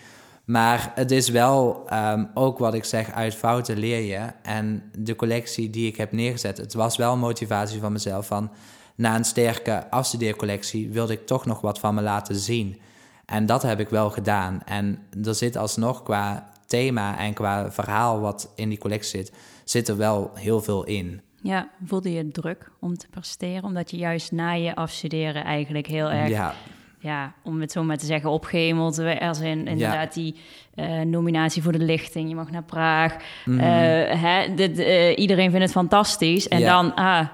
[0.45, 4.31] Maar het is wel ehm, ook wat ik zeg, uit fouten leer je.
[4.43, 8.27] En de collectie die ik heb neergezet, het was wel motivatie van mezelf.
[8.27, 8.51] Van
[8.95, 12.79] na een sterke afstudeercollectie wilde ik toch nog wat van me laten zien.
[13.25, 14.61] En dat heb ik wel gedaan.
[14.65, 19.31] En er zit alsnog qua thema en qua verhaal wat in die collectie zit,
[19.63, 21.21] zit er wel heel veel in.
[21.41, 23.63] Ja, voelde je druk om te presteren?
[23.63, 26.29] Omdat je juist na je afstuderen eigenlijk heel erg...
[26.29, 26.53] Ja
[26.99, 28.99] ja, om het zo maar te zeggen, opgehemeld.
[29.19, 30.35] Als in inderdaad die
[30.75, 32.29] uh, nominatie voor de lichting.
[32.29, 33.15] Je mag naar Praag.
[33.45, 36.47] Mm hè, dit, uh, iedereen vindt het fantastisch.
[36.47, 37.27] En dan, ah,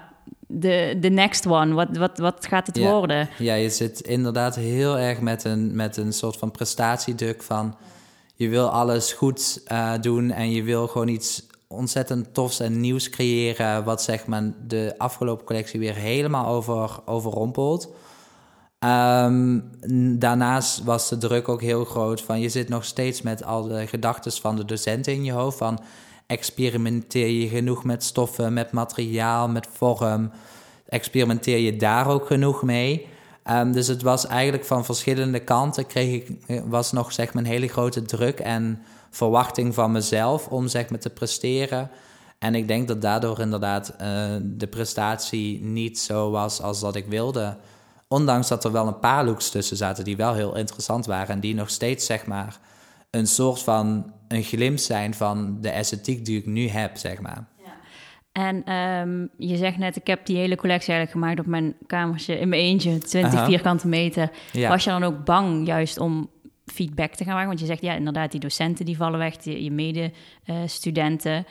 [0.46, 1.74] de, de next one.
[1.74, 3.28] Wat, wat, wat gaat het worden?
[3.38, 7.76] Ja, je zit inderdaad heel erg met een, met een soort van prestatiedruk van...
[8.36, 9.62] Je wil alles goed
[10.00, 13.84] doen en je wil gewoon iets ontzettend tofs en nieuws creëren...
[13.84, 17.92] wat zeg maar de afgelopen collectie weer helemaal over, overrompelt...
[18.84, 19.70] Um,
[20.18, 23.86] daarnaast was de druk ook heel groot van je zit nog steeds met al de
[23.86, 25.80] gedachten van de docenten in je hoofd van
[26.26, 30.30] experimenteer je genoeg met stoffen, met materiaal, met vorm,
[30.88, 33.06] experimenteer je daar ook genoeg mee.
[33.50, 37.48] Um, dus het was eigenlijk van verschillende kanten kreeg ik, was nog zeg maar een
[37.48, 38.82] hele grote druk en
[39.14, 41.90] verwachting van mezelf om zeg maar te presteren.
[42.38, 43.98] En ik denk dat daardoor inderdaad uh,
[44.42, 47.56] de prestatie niet zo was als dat ik wilde.
[48.08, 51.34] Ondanks dat er wel een paar looks tussen zaten die wel heel interessant waren.
[51.34, 52.58] En die nog steeds, zeg maar,
[53.10, 57.44] een soort van een glimp zijn van de esthetiek die ik nu heb, zeg maar.
[57.56, 57.72] Ja.
[58.32, 62.38] En um, je zegt net, ik heb die hele collectie eigenlijk gemaakt op mijn kamertje
[62.38, 64.30] in mijn eentje, 20 vierkante meter.
[64.52, 64.68] Ja.
[64.68, 66.30] Was je dan ook bang juist om
[66.66, 67.48] feedback te gaan maken?
[67.48, 71.46] Want je zegt, ja, inderdaad, die docenten die vallen weg, die, je medestudenten.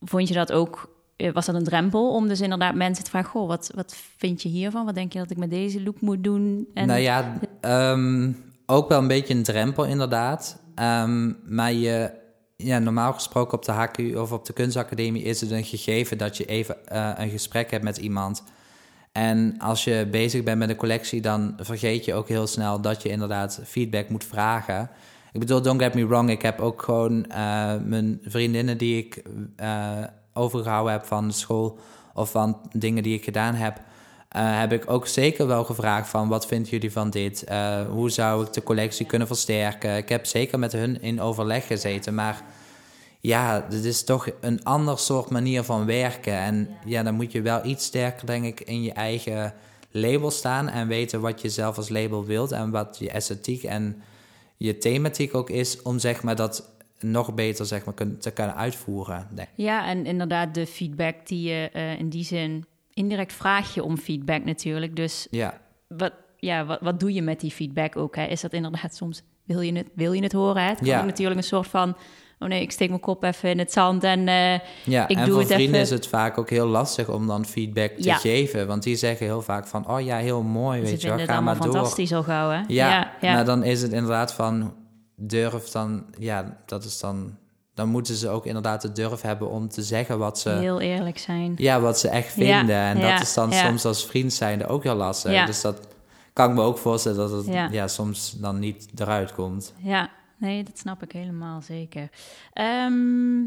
[0.00, 3.30] Vond je dat ook eh, was dat een drempel om dus inderdaad mensen te vragen:
[3.30, 4.84] Goh, wat, wat vind je hiervan?
[4.84, 6.68] Wat denk je dat ik met deze look moet doen?
[6.74, 6.86] En...
[6.86, 8.32] Nou ja, ehm,
[8.66, 10.62] ook wel een beetje een drempel inderdaad.
[10.74, 12.10] Ehm, maar je,
[12.56, 16.36] ja, normaal gesproken op de HQ of op de kunstacademie is het een gegeven dat
[16.36, 18.44] je even uh, een gesprek hebt met iemand.
[19.14, 23.02] En als je bezig bent met een collectie, dan vergeet je ook heel snel dat
[23.02, 24.90] je inderdaad feedback moet vragen.
[25.32, 29.22] Ik bedoel, don't get me wrong, ik heb ook gewoon uh, mijn vriendinnen die ik
[30.32, 31.78] overgehouden heb van de school
[32.14, 33.80] of van dingen die ik gedaan heb, uh,
[34.60, 37.44] heb ik ook zeker wel gevraagd van wat vinden jullie van dit?
[37.90, 39.96] Hoe zou ik de collectie kunnen versterken?
[39.96, 42.42] Ik heb zeker met hun in overleg gezeten, maar
[43.26, 46.32] ja, dit is toch een ander soort manier van werken.
[46.32, 49.54] En ja, dan moet je wel iets sterker, denk ik, in je eigen
[49.90, 54.02] label staan en weten wat je zelf als label wilt en wat je esthetiek en
[54.56, 59.28] je thematiek ook is om zeg maar dat nog beter zeg maar, te kunnen uitvoeren.
[59.54, 62.64] Ja, en inderdaad de feedback die je uh, in die zin...
[62.92, 64.96] Indirect vraag je om feedback natuurlijk.
[64.96, 65.60] Dus ja.
[65.88, 68.16] Wat, ja, wat, wat doe je met die feedback ook?
[68.16, 68.24] Hè?
[68.24, 69.22] Is dat inderdaad soms...
[69.44, 70.62] Wil je het, wil je het horen?
[70.62, 70.68] Hè?
[70.68, 71.04] Het kan ja.
[71.04, 71.96] natuurlijk een soort van...
[72.44, 75.24] Oh nee, ik steek mijn kop even in het zand en uh, ja, ik en
[75.24, 78.16] doe voor vrienden is het vaak ook heel lastig om dan feedback te ja.
[78.16, 78.66] geven.
[78.66, 79.88] Want die zeggen heel vaak van...
[79.88, 81.72] Oh ja, heel mooi, weet je wel, ga maar door.
[81.72, 82.60] fantastisch al gauw, hè?
[82.66, 84.74] Ja, ja, maar dan is het inderdaad van
[85.16, 87.36] durf dan, ja, dat is dan,
[87.74, 90.50] dan moeten ze ook inderdaad de durf hebben om te zeggen wat ze.
[90.50, 91.54] Heel eerlijk zijn.
[91.56, 92.76] Ja, wat ze echt vinden.
[92.76, 95.46] en dat is dan soms als vriend zijnde ook heel lastig.
[95.46, 95.80] Dus dat
[96.32, 97.88] kan ik me ook voorstellen dat het ja.
[97.88, 99.72] soms dan niet eruit komt.
[99.76, 100.10] Ja,
[100.44, 102.08] nee, dat snap ik helemaal zeker.
[102.88, 103.44] Um,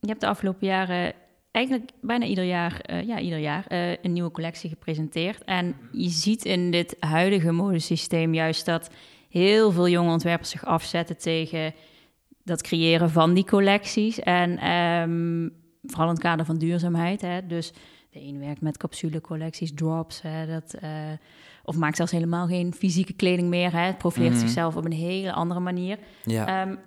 [0.00, 1.12] je hebt de afgelopen jaren
[1.50, 5.44] eigenlijk bijna ieder jaar, uh, ja, ieder jaar uh, een nieuwe collectie gepresenteerd.
[5.44, 8.90] En je ziet in dit huidige modesysteem juist dat
[9.28, 11.74] heel veel jonge ontwerpers zich afzetten tegen
[12.44, 14.20] dat creëren van die collecties.
[14.20, 17.20] En um, vooral in het kader van duurzaamheid.
[17.20, 17.46] Hè.
[17.46, 17.72] Dus
[18.10, 20.22] de een werkt met capsulecollecties, drops.
[20.22, 20.90] Hè, dat, uh,
[21.64, 23.72] of maakt zelfs helemaal geen fysieke kleding meer.
[23.72, 23.80] Hè.
[23.80, 24.46] Het profileert mm -hmm.
[24.46, 25.98] zichzelf op een hele andere manier.
[26.24, 26.62] Ja.
[26.62, 26.78] Um,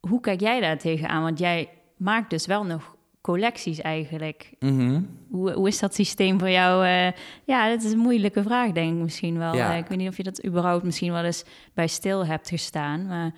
[0.00, 1.22] hoe kijk jij daar tegenaan?
[1.22, 4.54] Want jij maakt dus wel nog collecties eigenlijk.
[4.58, 5.00] Mhm.
[5.30, 6.86] Hoe, hoe is dat systeem voor jou?
[6.86, 7.12] eh?
[7.44, 9.54] ja, dat is een moeilijke vraag, denk ik misschien wel.
[9.54, 9.72] Ja.
[9.72, 13.06] Eh, ik weet niet of je dat überhaupt misschien wel eens bij stil hebt gestaan.
[13.06, 13.34] Maar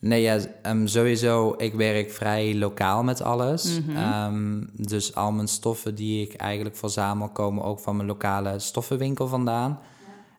[0.00, 3.80] Nee, ja, ehm, sowieso, ik werk vrij lokaal met alles.
[3.80, 3.96] Mhm.
[3.96, 9.28] Ehm, dus al mijn stoffen die ik eigenlijk verzamel, komen ook van mijn lokale stoffenwinkel
[9.28, 9.80] vandaan.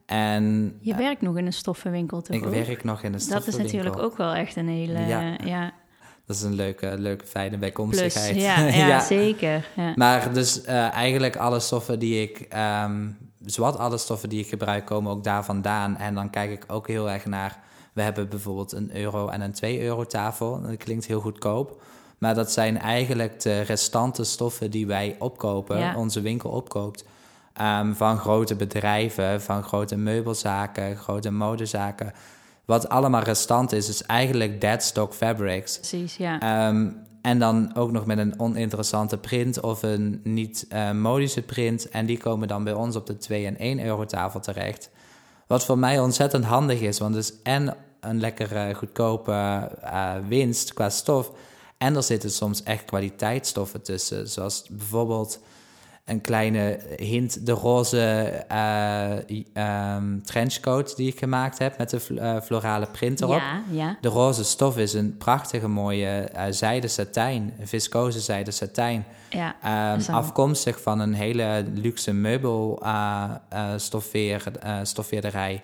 [0.06, 2.36] En je werkt nog in een stoffenwinkel, toch?
[2.36, 2.54] ik ook?
[2.54, 3.76] werk nog in een Dat is stoffenwinkel.
[3.78, 5.00] natuurlijk ook wel echt een hele...
[5.00, 5.38] Ja.
[5.45, 5.72] ja.
[6.26, 7.60] Dat is een leuke, leuke fijne plus.
[7.60, 8.36] bijkomstigheid.
[8.36, 9.67] Ja, ja, zeker.
[9.76, 9.93] Ja.
[9.95, 13.08] Maar dus eh, eigenlijk alle stoffen die ik, ehm
[13.45, 15.98] zowat alle stoffen die ik gebruik, komen ook daar vandaan.
[15.98, 17.60] En dan kijk ik ook heel erg naar,
[17.93, 20.62] we hebben bijvoorbeeld een euro en een 2 euro tafel.
[20.62, 21.82] Dat klinkt heel goedkoop.
[22.17, 25.95] Maar dat zijn eigenlijk de restante stoffen die wij opkopen, Ja.
[25.95, 27.04] onze winkel opkoopt.
[27.54, 32.13] ehm, van grote bedrijven, van grote meubelzaken, grote modezaken.
[32.65, 35.78] Wat allemaal restant is, is eigenlijk dead stock fabrics.
[35.78, 36.39] Precies, ja.
[36.39, 36.89] Ehm,
[37.21, 41.89] en dan ook nog met een oninteressante print of een niet eh, modische print.
[41.89, 44.89] En die komen dan bij ons op de 2 en 1 euro tafel terecht.
[45.50, 49.32] Wat voor mij ontzettend handig is, want het is en een lekkere goedkope
[49.82, 51.32] eh, winst qua stof.
[51.78, 54.30] En er zitten soms echt kwaliteitsstoffen tussen.
[54.30, 55.40] Zoals bijvoorbeeld
[56.10, 58.34] een kleine hint, de roze
[59.30, 63.36] i- ehm, trenchcoat die ik gemaakt heb met de eh, florale print erop.
[63.39, 63.98] ja, ja.
[64.02, 69.06] De roze stof is een prachtige mooie eh zijde satijn, viscose zijde satijn.
[69.30, 69.56] ja.
[69.63, 75.63] Ehm, afkomstig van een hele luxe meubel eh, eh, stoffeer, eh, stoffeerderij.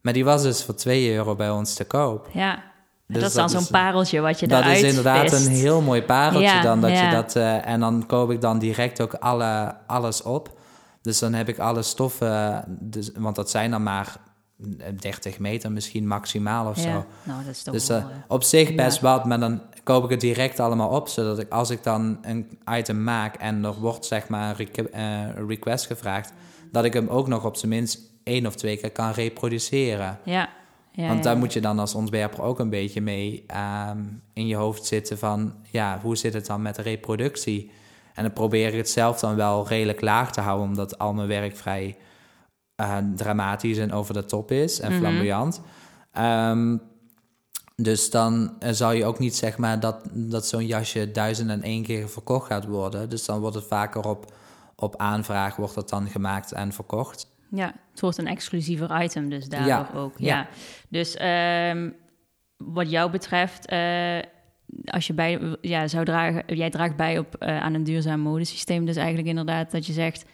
[0.00, 2.28] Maar die was dus voor 2 euro bij ons te koop.
[2.32, 2.70] ja.
[3.06, 5.46] Dus dat is dan dat zo'n pareltje wat je Dat eruit is inderdaad vist.
[5.46, 6.80] een heel mooi pareltje Ja, dan.
[6.80, 7.08] Dat ja.
[7.08, 10.58] je dat, eh, en dan koop ik dan direct ook alle, alles op.
[11.02, 14.16] Dus dan heb ik alle stoffen, dus, want dat zijn dan maar
[15.00, 16.82] 30 meter misschien maximaal of Ja.
[16.82, 17.04] zo.
[17.22, 20.10] Nou, dat is toch Dus eh, eh, op zich best wat, maar dan koop ik
[20.10, 24.06] het direct allemaal op, zodat ik als ik dan een item maak en er wordt
[24.06, 25.02] zeg maar een requ- eh,
[25.36, 26.32] een request gevraagd,
[26.72, 30.18] dat ik hem ook nog op zijn minst één of twee keer kan reproduceren.
[30.24, 30.48] ja.
[30.92, 31.24] Ja, Want ja.
[31.24, 33.98] daar moet je dan als ontwerper ook een beetje mee ehm,
[34.32, 37.70] in je hoofd zitten van, ja, hoe zit het dan met de reproductie?
[38.14, 41.28] En dan probeer ik het zelf dan wel redelijk laag te houden, omdat al mijn
[41.28, 41.96] werk vrij
[42.74, 44.98] eh, dramatisch en over de top is en Mhm.
[45.00, 45.60] flamboyant.
[46.12, 46.76] Ehm,
[47.76, 51.62] dus dan eh, zal je ook niet zeg maar dat, dat zo'n jasje duizend en
[51.62, 53.08] één keer verkocht gaat worden.
[53.08, 54.32] Dus dan wordt het vaker op,
[54.76, 57.30] op aanvraag wordt het dan gemaakt en verkocht.
[57.54, 60.12] Ja, het wordt een exclusiever item dus daardoor Ja, ook.
[60.18, 60.36] Ja.
[60.36, 60.48] ja.
[60.88, 61.90] Dus ehm,
[62.56, 64.18] wat jou betreft, eh,
[64.84, 68.84] als je bij, ja, zou dragen, jij draagt bij op, eh, aan een duurzaam modesysteem.
[68.84, 70.24] Dus eigenlijk inderdaad dat je zegt,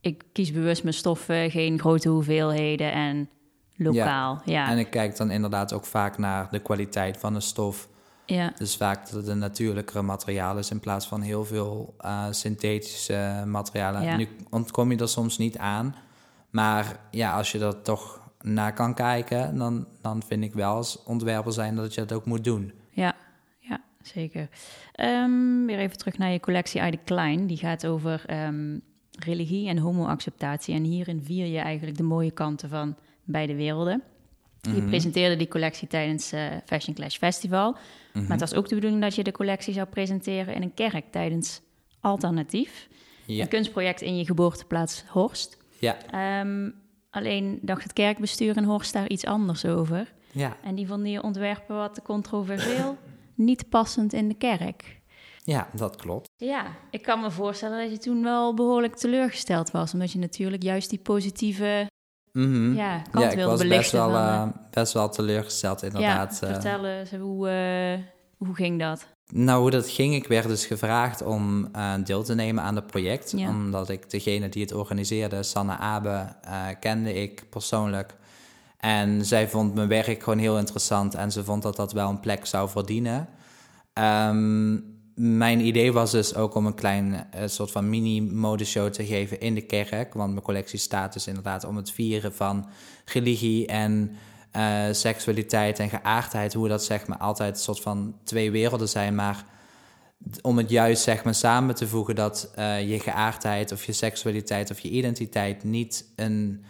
[0.00, 3.30] ik kies bewust mijn stoffen, geen grote hoeveelheden en
[3.76, 4.42] lokaal.
[4.44, 4.70] Ja, ja.
[4.70, 7.88] En ik kijk dan inderdaad ook vaak naar de kwaliteit van de stof.
[8.26, 8.52] ja.
[8.56, 13.42] Dus vaak dat het een natuurlijkere materiaal is in plaats van heel veel eh, synthetische
[13.46, 14.02] materialen.
[14.02, 14.16] Ja.
[14.16, 15.94] Nu ontkom je er soms niet aan.
[16.50, 21.02] Maar ja, als je er toch naar kan kijken, dan, dan vind ik wel als
[21.02, 22.72] ontwerper zijn dat je dat ook moet doen.
[22.90, 23.16] Ja,
[23.60, 24.48] ja zeker.
[24.92, 27.46] Ehm, weer even terug naar je collectie Ide Klein.
[27.46, 28.78] Die gaat over ehm,
[29.18, 30.74] religie en homoacceptatie.
[30.74, 34.02] En hierin vier je eigenlijk de mooie kanten van beide werelden.
[34.60, 34.86] Je Mhm.
[34.86, 37.70] presenteerde die collectie tijdens eh Fashion Clash Festival.
[38.12, 38.22] Mhm.
[38.22, 41.04] Maar het was ook de bedoeling dat je de collectie zou presenteren in een kerk
[41.10, 41.60] tijdens
[42.00, 42.88] Alternatief.
[43.26, 45.56] Ja, Een kunstproject in je geboorteplaats Horst.
[45.78, 46.70] Ja, Ehm,
[47.10, 50.12] alleen dacht het kerkbestuur in Horst daar iets anders over.
[50.32, 52.96] ja, En die vonden je ontwerpen wat controversieel,
[53.34, 55.00] niet passend in de kerk.
[55.44, 56.28] ja, dat klopt.
[56.36, 59.92] Ja, ik kan me voorstellen dat je toen wel behoorlijk teleurgesteld was.
[59.92, 61.86] Omdat je natuurlijk juist die positieve
[62.32, 62.74] Mhm.
[62.74, 66.38] ja, kant Ja, ik wilde was best wel, van, eh, eh, best wel teleurgesteld inderdaad.
[66.40, 66.52] ja, eh.
[66.52, 67.98] vertel eens, hoe, eh,
[68.46, 69.06] hoe ging dat?
[69.32, 72.86] Nou, hoe dat ging, ik werd dus gevraagd om eh, deel te nemen aan het
[72.86, 73.32] project.
[73.36, 73.48] Ja.
[73.48, 78.14] Omdat ik degene die het organiseerde, Sanne Abe, eh, kende ik persoonlijk.
[78.78, 82.20] En zij vond mijn werk gewoon heel interessant en ze vond dat dat wel een
[82.20, 83.28] plek zou verdienen.
[83.92, 84.76] Ehm,
[85.14, 89.54] mijn idee was dus ook om een klein eh, soort van mini-modeshow te geven in
[89.54, 90.14] de kerk.
[90.14, 92.68] Want mijn collectie staat dus inderdaad om het vieren van
[93.04, 94.16] religie en
[94.58, 96.52] eh, seksualiteit en geaardheid.
[96.52, 99.14] Hoe dat zeg maar altijd een soort van twee werelden zijn.
[99.14, 99.44] Maar
[100.42, 104.70] om het juist zeg maar samen te voegen dat eh, je geaardheid of je seksualiteit
[104.70, 106.64] of je identiteit niet een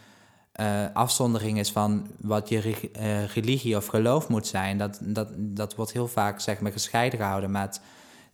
[0.53, 4.79] eh, afzondering is van wat je re- religie of geloof moet zijn.
[4.79, 7.51] Dat, dat, dat wordt heel vaak zeg maar gescheiden gehouden.
[7.51, 7.81] Maar het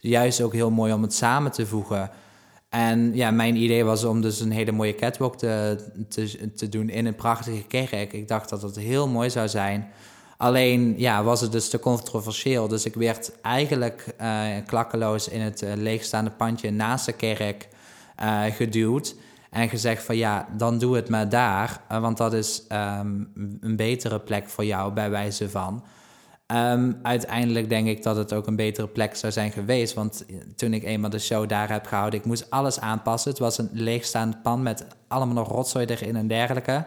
[0.01, 2.11] is juist ook heel mooi om het samen te voegen.
[2.75, 5.79] En ja, mijn idee was om dus een hele mooie catwalk te,
[6.55, 8.13] te, doen in een prachtige kerk.
[8.13, 9.87] Ik dacht dat het heel mooi zou zijn
[10.37, 12.69] Alleen ja, was het dus te controversieel.
[12.69, 17.69] Dus ik werd eigenlijk uh, klakkeloos in het leegstaande pandje naast de kerk
[18.51, 19.15] geduwd.
[19.51, 21.81] En gezegd van ja, dan doe het maar daar.
[21.89, 23.23] want dat is ehm,
[23.61, 25.85] een betere plek voor jou, bij wijze van.
[26.47, 29.95] Ehm, uiteindelijk denk ik dat het ook een betere plek zou zijn geweest.
[29.95, 30.25] Want
[30.57, 33.31] toen ik eenmaal de show daar heb gehouden, ik moest alles aanpassen.
[33.31, 36.85] Het was een leegstaand pan met allemaal nog rotzooi erin en dergelijke.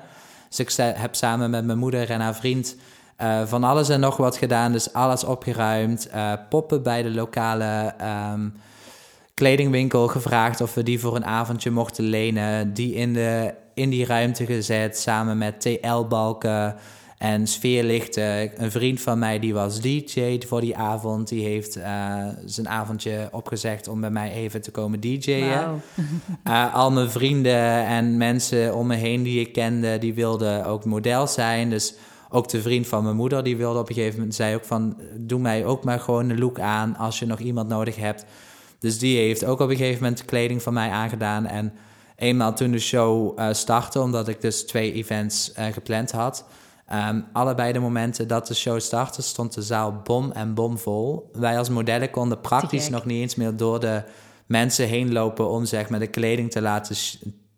[0.49, 2.75] Dus ik heb samen met mijn moeder en haar vriend
[3.21, 4.71] uh, van alles en nog wat gedaan.
[4.71, 6.09] Dus alles opgeruimd.
[6.15, 7.93] Uh, poppen bij de lokale
[8.33, 8.53] um,
[9.33, 12.73] kledingwinkel gevraagd of we die voor een avondje mochten lenen.
[12.73, 16.75] Die in, de, in die ruimte gezet samen met TL-balken.
[17.17, 18.63] En sfeerlichten.
[18.63, 21.27] Een vriend van mij die was DJ voor die avond.
[21.27, 25.49] Die heeft uh, zijn avondje opgezegd om bij mij even te komen DJ'en.
[25.49, 25.79] Wow.
[26.47, 30.85] uh, al mijn vrienden en mensen om me heen die ik kende, die wilden ook
[30.85, 31.69] model zijn.
[31.69, 31.95] Dus
[32.29, 34.97] ook de vriend van mijn moeder, die wilde op een gegeven moment, zei ook van,
[35.15, 38.25] doe mij ook maar gewoon een look aan als je nog iemand nodig hebt.
[38.79, 41.45] Dus die heeft ook op een gegeven moment kleding van mij aangedaan.
[41.45, 41.73] En
[42.15, 46.45] eenmaal toen de show uh, startte, omdat ik dus twee events gepland had
[46.93, 51.29] Um, allebei de momenten dat de show startte, stond de zaal bom en bomvol.
[51.33, 54.03] Wij als modellen konden praktisch nog niet eens meer door de
[54.45, 56.95] mensen heen lopen om zeg maar de kleding te laten,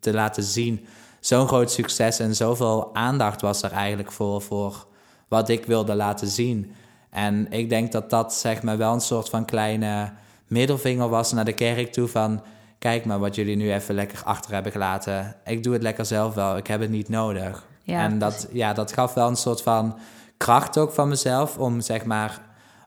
[0.00, 0.86] te laten zien.
[1.20, 4.86] Zo'n groot succes en zoveel aandacht was er eigenlijk voor, voor
[5.28, 6.72] wat ik wilde laten zien.
[7.10, 10.12] En ik denk dat dat zeg maar wel een soort van kleine
[10.46, 12.42] middelvinger was naar de kerk toe van...
[12.78, 15.36] kijk maar wat jullie nu even lekker achter hebben gelaten.
[15.44, 17.68] Ik doe het lekker zelf wel, ik heb het niet nodig.
[17.90, 19.98] Ja, en dat, ja, dat gaf wel een soort van
[20.36, 22.40] kracht ook van mezelf om zeg maar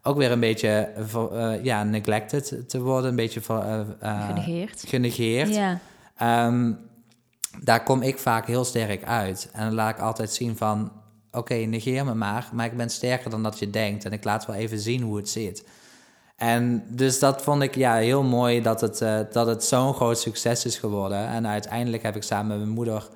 [0.04, 4.84] ook weer een beetje uh, ja, neglected te worden, een beetje uh, genegeerd.
[4.88, 5.56] genegeerd.
[5.56, 5.80] Ja.
[6.48, 6.80] Um,
[7.62, 9.50] daar kom ik vaak heel sterk uit.
[9.54, 10.92] En dan laat ik altijd zien van,
[11.32, 14.06] oké, negeer me maar, maar ik ben sterker dan dat je denkt.
[14.06, 15.66] En ik laat wel even zien hoe het zit.
[16.36, 18.98] En dus dat vond ik ja, heel mooi dat het,
[19.34, 21.28] dat het zo'n groot succes is geworden.
[21.28, 23.10] En uiteindelijk heb ik samen met mijn moeder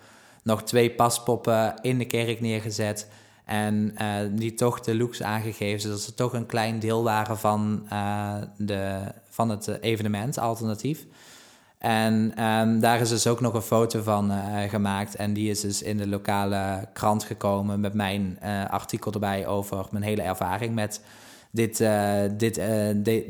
[0.47, 3.09] nog twee paspoppen in de kerk neergezet.
[3.45, 7.87] En uh, die toch de looks aangegeven, zodat ze toch een klein deel waren van,
[7.93, 11.05] uh, de, van het evenement, alternatief.
[11.77, 15.15] En um, daar is dus ook nog een foto van uh, gemaakt.
[15.15, 20.03] En die is dus in de lokale krant gekomen met mijn artikel erbij over mijn
[20.03, 21.01] hele ervaring met
[21.51, 22.65] dit, uh, dit, uh,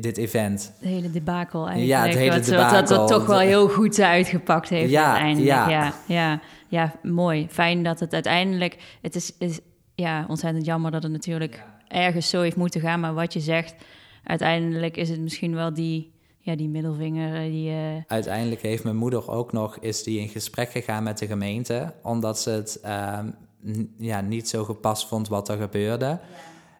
[0.01, 0.73] dit event.
[0.79, 2.01] De hele debakel eigenlijk.
[2.01, 2.79] Ja, het hele wat, debakel.
[2.79, 5.51] Dat het toch wel heel goed uitgepakt heeft ja, uiteindelijk.
[5.51, 5.69] Ja.
[5.69, 7.47] ja, ja, ja, mooi.
[7.49, 8.97] Fijn dat het uiteindelijk...
[9.01, 9.59] Het is, is
[9.95, 12.99] ja, ontzettend jammer dat het natuurlijk ergens zo heeft moeten gaan.
[12.99, 13.75] Maar wat je zegt,
[14.23, 16.15] uiteindelijk is het misschien wel die...
[16.39, 17.69] Ja, die middelvinger eh, die...
[17.69, 17.77] Uh...
[18.07, 19.77] Uiteindelijk heeft mijn moeder ook nog...
[19.77, 21.93] is die in gesprek gegaan met de gemeente...
[22.03, 23.19] omdat ze het uh,
[23.97, 26.05] ja, niet zo gepast vond wat er gebeurde...
[26.05, 26.21] Ja.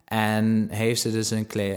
[0.07, 1.71] En heeft ze dus een, uh,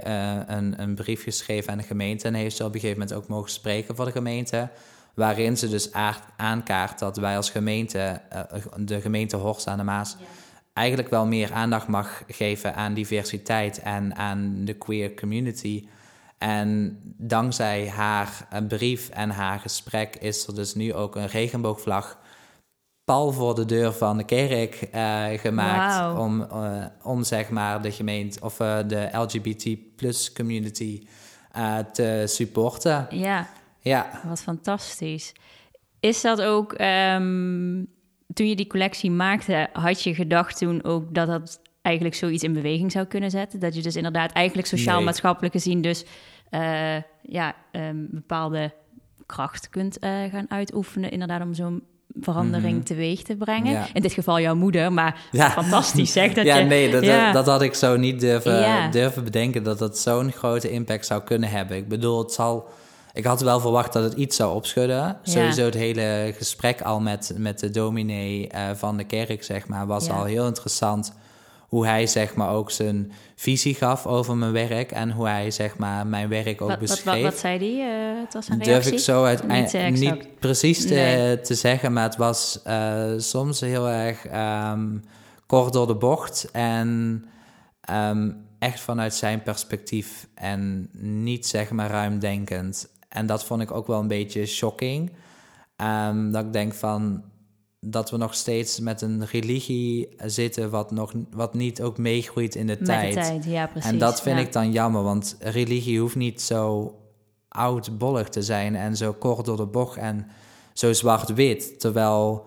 [0.47, 2.27] een, een, brief geschreven aan de gemeente.
[2.27, 4.69] En heeft ze op een gegeven moment ook mogen spreken voor de gemeente.
[5.15, 5.93] Waarin ze dus
[6.37, 10.17] aankaart dat wij als gemeente, uh, de gemeente Horst aan de Maas,
[10.73, 15.89] eigenlijk wel meer aandacht mag geven aan diversiteit en aan de queer community.
[16.39, 22.19] En dankzij haar brief en haar gesprek is er dus nu ook een regenboogvlag
[23.05, 27.93] pal voor de deur van de kerk uh, gemaakt om, uh, om zeg maar de
[27.93, 31.07] gemeente of uh, de LGBT plus community
[31.93, 33.07] te supporten.
[33.11, 33.49] Ja.
[33.81, 35.33] Ja, wat fantastisch.
[36.01, 37.87] Is dat ook, um,
[38.35, 42.53] toen je die collectie maakte, had je gedacht toen ook dat dat eigenlijk zoiets in
[42.53, 43.61] beweging zou kunnen zetten?
[43.61, 46.05] Dat je dus inderdaad eigenlijk sociaal-maatschappelijk gezien dus
[47.23, 48.73] ja, um, bepaalde
[49.27, 51.83] kracht kunt gaan uitoefenen, inderdaad om zo'n
[52.21, 53.87] verandering mm teweeg te brengen.
[53.93, 55.51] In dit geval jouw moeder, maar ja.
[55.51, 56.65] fantastisch zeg dat ja, je...
[56.65, 59.63] Nee, dat, ja, dat had ik zo niet durven, durven bedenken...
[59.63, 61.77] dat dat zo'n grote impact zou kunnen hebben.
[61.77, 62.69] Ik bedoel, het zal...
[63.13, 65.19] Ik had wel verwacht dat het iets zou opschudden.
[65.23, 69.87] Sowieso het hele gesprek al met, met de dominee uh, van de kerk, zeg maar...
[69.87, 71.13] was al heel interessant
[71.71, 75.77] hoe hij zeg maar ook zijn visie gaf over mijn werk en hoe hij zeg
[75.77, 77.23] maar mijn werk ook wat, beschreef.
[77.23, 78.13] Wat, wat, zei hij?
[78.15, 82.03] Uh, het was een Durf ik zo uiteindelijk niet, niet, precies te, te, zeggen, maar
[82.03, 84.25] het was uh, soms heel erg
[84.73, 85.05] um,
[85.47, 87.25] kort door de bocht en
[87.91, 92.89] um, echt vanuit zijn perspectief en niet zeg maar ruimdenkend.
[93.11, 95.11] En dat vond ik ook wel een beetje shocking.
[95.77, 97.23] Um, dat ik denk van,
[97.81, 102.67] dat we nog steeds met een religie zitten wat, nog, wat niet ook meegroeit in
[102.67, 103.15] de met tijd.
[103.15, 103.91] De tijd ja, precies.
[103.91, 106.95] En dat vind ik dan jammer, want religie hoeft niet zo
[107.49, 110.27] oudbollig te zijn en zo kort door de bocht en
[110.73, 111.81] zo zwart-wit.
[111.81, 112.47] Terwijl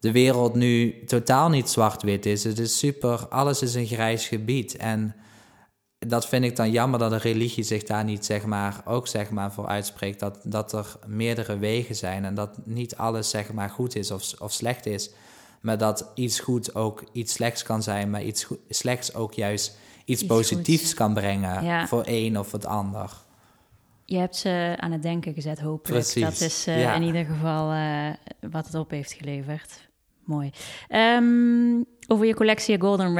[0.00, 2.44] de wereld nu totaal niet zwart-wit is.
[2.44, 4.76] Het is super, alles is een grijs gebied.
[4.76, 5.14] En
[6.06, 9.30] dat vind ik dan jammer dat de religie zich daar niet zeg maar, ook zeg
[9.30, 10.20] maar, voor uitspreekt.
[10.20, 14.40] Dat, dat er meerdere wegen zijn en dat niet alles zeg maar, goed is of,
[14.40, 15.10] of slecht is.
[15.60, 20.26] Maar dat iets goed ook iets slechts kan zijn, maar iets slechts ook juist iets,
[20.26, 23.12] positiefs kan brengen voor een of het ander.
[24.04, 26.04] Je hebt ze aan het denken gezet, hopelijk.
[26.04, 26.22] Precies.
[26.22, 28.08] Dat is uh, in ieder geval uh,
[28.50, 29.88] wat het op heeft geleverd.
[30.24, 30.50] Mooi.
[30.88, 33.14] Um, over je collectie Golden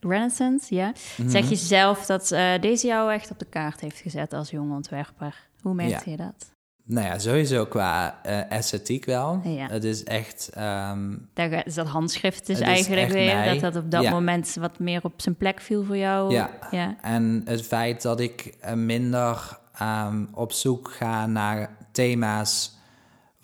[0.00, 0.92] Renaissance, ja.
[1.16, 1.28] Mhm.
[1.28, 4.74] Zeg je zelf dat uh, deze jou echt op de kaart heeft gezet als jonge
[4.74, 5.48] ontwerper.
[5.60, 6.56] Hoe merkte je dat?
[6.84, 9.40] Nou ja, sowieso qua uh, esthetiek wel.
[9.44, 9.66] Ja.
[9.66, 10.50] Het is echt...
[10.58, 15.00] Um, Daar is dat handschrift dus eigenlijk weer, dat dat op dat moment wat meer
[15.02, 16.32] op zijn plek viel voor jou.
[16.32, 16.96] Ja, ja.
[17.00, 22.77] en het feit dat ik uh, minder um, op zoek ga naar thema's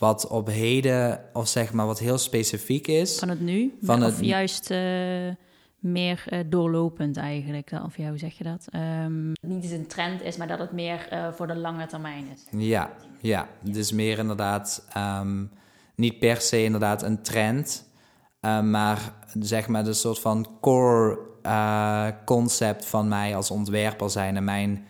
[0.05, 3.19] wat op heden, of zeg maar wat heel specifiek is.
[3.19, 3.75] Van het nu?
[3.83, 4.25] Van of het...
[4.25, 4.79] juist uh,
[5.79, 7.71] meer uh, doorlopend eigenlijk?
[7.85, 8.67] Of ja, hoe zeg je dat?
[8.75, 12.25] Um, niet eens een trend is, maar dat het meer uh, voor de lange termijn
[12.35, 12.43] is.
[12.51, 12.91] Ja,
[13.21, 13.49] ja.
[13.61, 15.51] dus meer inderdaad um,
[15.95, 17.89] niet per se inderdaad een trend,
[18.63, 21.19] maar zeg maar de soort van core
[22.25, 24.87] concept van mij als ontwerper zijn en mijn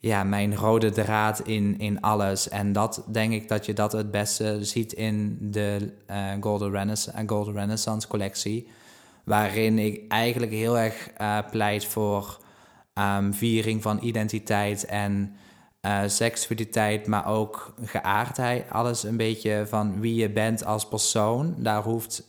[0.00, 2.48] ja, mijn rode draad in, in alles.
[2.48, 7.22] En dat denk ik dat je dat het beste ziet in de uh, Golden, Renaissance,
[7.22, 8.68] uh, Golden Renaissance collectie.
[9.24, 12.40] Waarin ik eigenlijk heel erg uh, pleit voor
[12.94, 15.36] um, viering van identiteit en
[16.06, 18.70] seksualiteit, maar ook geaardheid.
[18.70, 21.54] Alles een beetje van wie je bent als persoon.
[21.58, 22.22] Daar hoeft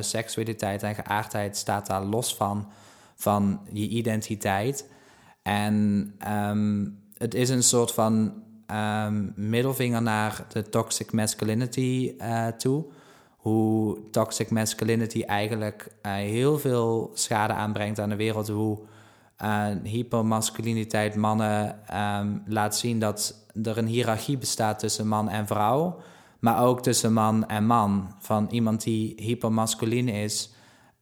[0.00, 2.68] seksualiteit en geaardheid staat daar los van,
[3.14, 4.88] van je identiteit.
[5.42, 8.32] En um, het is een soort van
[8.70, 12.84] um, middelvinger naar de toxic masculinity uh, toe.
[13.36, 18.48] Hoe toxic masculinity eigenlijk uh, heel veel schade aanbrengt aan de wereld.
[18.48, 18.78] Hoe
[19.42, 26.00] uh, hypermasculiniteit mannen um, laat zien dat er een hiërarchie bestaat tussen man en vrouw.
[26.38, 28.14] Maar ook tussen man en man.
[28.18, 30.52] Van iemand die hypermasculin is,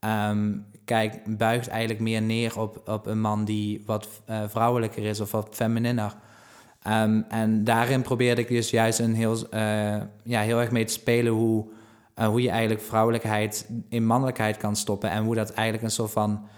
[0.01, 5.21] um, kijk, buigt eigenlijk meer neer op, op een man die wat uh, vrouwelijker is
[5.21, 6.15] of wat femininer.
[6.87, 10.93] Um, en daarin probeerde ik dus juist een heel, uh, ja, heel erg mee te
[10.93, 11.67] spelen hoe,
[12.17, 15.11] uh, hoe je eigenlijk vrouwelijkheid in mannelijkheid kan stoppen.
[15.11, 16.49] En hoe dat eigenlijk een soort van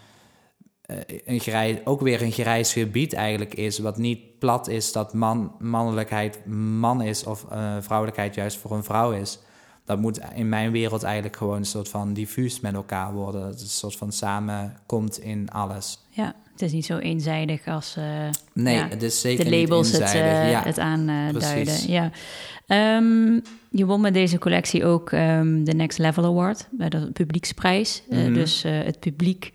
[1.25, 3.79] een grijs, ook weer een grijs gebied eigenlijk is.
[3.79, 6.47] Wat niet plat is dat man, mannelijkheid
[6.81, 7.47] man is of
[7.81, 9.39] vrouwelijkheid juist voor een vrouw is
[9.85, 13.41] dat moet in mijn wereld eigenlijk gewoon een soort van diffuus met elkaar worden.
[13.41, 15.99] Dat het een soort van samenkomt in alles.
[16.09, 18.05] Ja, het is niet zo eenzijdig als uh,
[18.53, 21.91] nee, het is zeker de labels het, uh, ja, het aanduiden.
[21.91, 22.11] ja.
[22.97, 28.03] Um, je won met deze collectie ook um, de Next Level Award, bij de publieksprijs.
[28.09, 28.35] Mm -hmm.
[28.35, 29.53] dus het publiek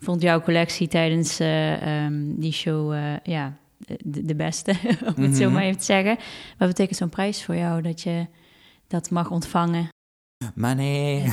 [0.00, 3.56] vond jouw collectie tijdens um, die show ja,
[4.04, 5.34] de, de, beste, om het mm -hmm.
[5.34, 6.16] zo maar even te zeggen.
[6.58, 8.26] Wat betekent zo'n prijs voor jou dat je
[8.90, 9.88] dat mag ontvangen.
[10.54, 11.22] Maar nee.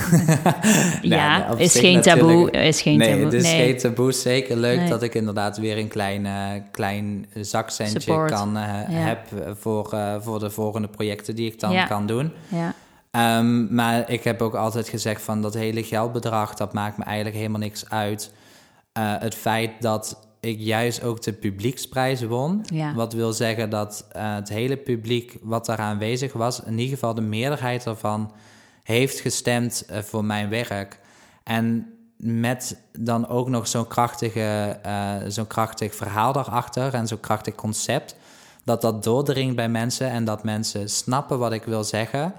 [1.01, 3.23] ja, nou, is, geen taboe, is geen nee, taboe.
[3.23, 4.11] Het is geen taboe.
[4.11, 9.19] Zeker leuk dat ik inderdaad weer een klein, uh, klein zakcentje kan uh, heb
[9.59, 11.85] voor, uh, voor de volgende projecten die ik dan ja.
[11.85, 12.31] kan doen.
[12.47, 12.73] Ja.
[13.39, 17.35] Um, maar ik heb ook altijd gezegd van dat hele geldbedrag, dat maakt me eigenlijk
[17.35, 18.31] helemaal niks uit.
[18.93, 22.65] het feit dat ik juist ook de publieksprijs won.
[22.73, 22.93] Ja.
[22.93, 27.13] Wat wil zeggen dat uh, het hele publiek wat daar aanwezig was, in ieder geval
[27.13, 28.31] de meerderheid ervan,
[28.83, 30.99] heeft gestemd uh, voor mijn werk.
[31.43, 37.55] En met dan ook nog zo'n krachtige, uh, zo'n krachtig verhaal daarachter en zo'n krachtig
[37.55, 38.15] concept,
[38.63, 42.33] dat dat doordringt bij mensen en dat mensen snappen wat ik wil zeggen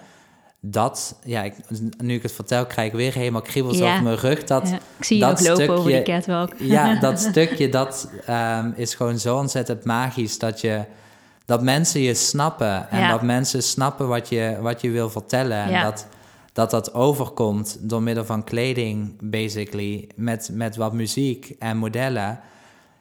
[0.70, 1.54] dat, ja, ik,
[1.98, 3.96] nu ik het vertel, krijg ik weer helemaal kriebels ja.
[3.96, 4.44] op mijn rug.
[4.44, 6.52] Dat, Ik zie dat je ook lopen over die catwalk.
[6.58, 10.84] Ja, dat stukje, dat um, is gewoon zo ontzettend magisch dat je...
[11.44, 15.64] Dat mensen je snappen en dat mensen snappen wat je, wat je wil vertellen.
[15.64, 16.06] En dat,
[16.52, 22.40] dat dat overkomt door middel van kleding, basically, met, met wat muziek en modellen.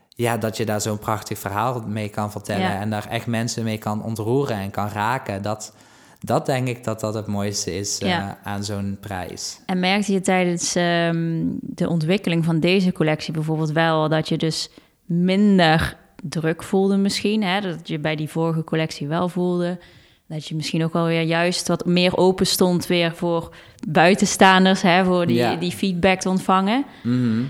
[0.09, 3.77] Ja, dat je daar zo'n prachtig verhaal mee kan vertellen en daar echt mensen mee
[3.77, 5.41] kan ontroeren en kan raken.
[5.41, 5.73] Dat,
[6.19, 9.59] dat denk ik dat dat het mooiste is uh, aan zo'n prijs.
[9.65, 14.69] En merkte je tijdens um, de ontwikkeling van deze collectie bijvoorbeeld wel dat je dus
[15.05, 17.43] minder druk voelde misschien?
[17.43, 17.61] Hè?
[17.61, 19.79] Dat je bij die vorige collectie wel voelde.
[20.27, 23.55] Dat je misschien ook wel weer juist wat meer open stond weer voor
[23.87, 25.55] buitenstaanders, hè, voor die, ja.
[25.55, 26.85] die feedback te ontvangen.
[27.03, 27.49] Mm -hmm.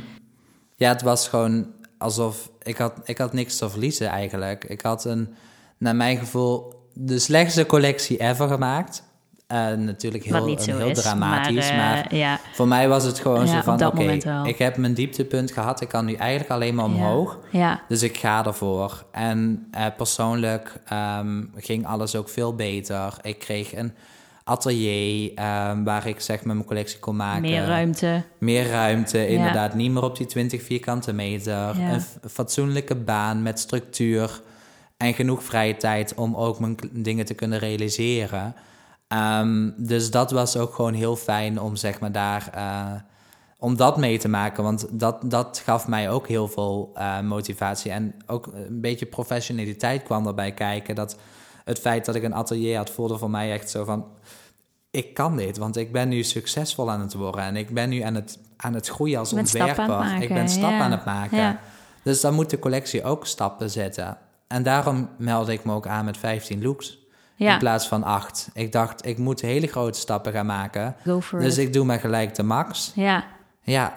[0.76, 4.64] Ja, het was gewoon alsof ik had, ik had niks te verliezen eigenlijk.
[4.64, 5.36] Ik had een,
[5.78, 9.04] naar mijn gevoel, de slechtste collectie ever gemaakt.
[9.52, 11.70] uh, natuurlijk heel, heel is, dramatisch.
[11.70, 12.40] maar, Maar, eh, ja.
[12.54, 15.82] voor mij was het gewoon zo van: oké, ik heb mijn dieptepunt gehad.
[15.82, 17.40] Ik kan nu eigenlijk alleen maar omhoog.
[17.52, 17.82] Ja.
[17.88, 19.06] Dus ik ga ervoor.
[19.12, 23.14] En eh, persoonlijk ehm, ging alles ook veel beter.
[23.22, 23.94] Ik kreeg een
[24.44, 27.42] atelier ehm, waar ik zeg maar mijn collectie kon maken.
[27.42, 28.24] Meer ruimte.
[28.38, 29.74] Meer ruimte, inderdaad.
[29.74, 31.54] Niet meer op die 20 vierkante meter.
[31.54, 31.74] Ja.
[31.92, 34.42] Een fatsoenlijke baan met structuur.
[34.98, 38.56] En genoeg vrije tijd om ook mijn dingen te kunnen realiseren.
[39.08, 42.50] Ehm, dus dat was ook gewoon heel fijn om zeg maar daar...
[42.54, 43.02] eh,
[43.60, 47.92] om dat mee te maken, want dat, dat gaf mij ook heel veel eh, motivatie.
[47.92, 50.96] En ook een beetje professionaliteit kwam erbij kijken.
[50.96, 51.18] Dat
[51.64, 54.06] het feit dat ik een atelier had, voelde voor mij echt zo van...
[54.92, 57.44] Ik kan dit, want ik ben nu succesvol aan het worden.
[57.44, 60.22] En ik ben nu aan het, aan het groeien als ontwerper.
[60.22, 60.84] ik ben stappen ja.
[60.84, 61.38] aan het maken.
[61.38, 61.60] Ja.
[62.04, 64.18] Dus dan moet de collectie ook stappen zetten.
[64.48, 67.06] En daarom meldde ik me ook aan met 15 looks.
[67.38, 68.50] In plaats van 8.
[68.54, 70.96] Ik dacht, ik moet hele grote stappen gaan maken.
[71.32, 71.58] Dus it.
[71.58, 72.92] ik doe maar gelijk de max.
[72.96, 73.24] Ja,
[73.62, 73.94] Ja,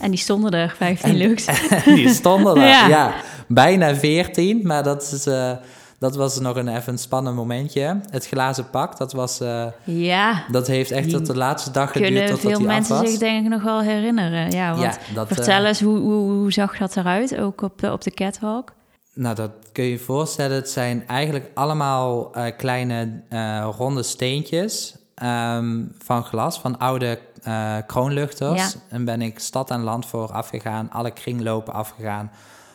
[0.00, 1.46] en die stonden er, 15 looks.
[1.84, 2.68] die stonden er.
[2.68, 2.88] Ja.
[2.88, 3.14] ja.
[3.46, 5.52] bijna 14, maar dat, is, eh,
[5.98, 8.00] dat was nog een even een spannend momentje.
[8.10, 12.12] Het glazen pak, dat, was, eh, Ja, dat heeft echt tot de laatste dag geduurd
[12.12, 14.50] kunnen veel mensen zich denk ik nog wel herinneren.
[14.50, 17.78] Ja, want ja, dat, eh, vertel eens, hoe, hoe, hoe zag dat eruit, ook op
[17.78, 18.72] de, op de catwalk?
[19.14, 20.56] Nou, dat kun je je voorstellen.
[20.56, 27.76] Het zijn eigenlijk allemaal eh, kleine eh, ronde steentjes ehm, van glas, van oude eh,
[27.86, 28.60] kroonluchters.
[28.72, 28.80] Ja.
[28.88, 32.30] En ben ik stad en land voor afgegaan, alle kringlopen afgegaan.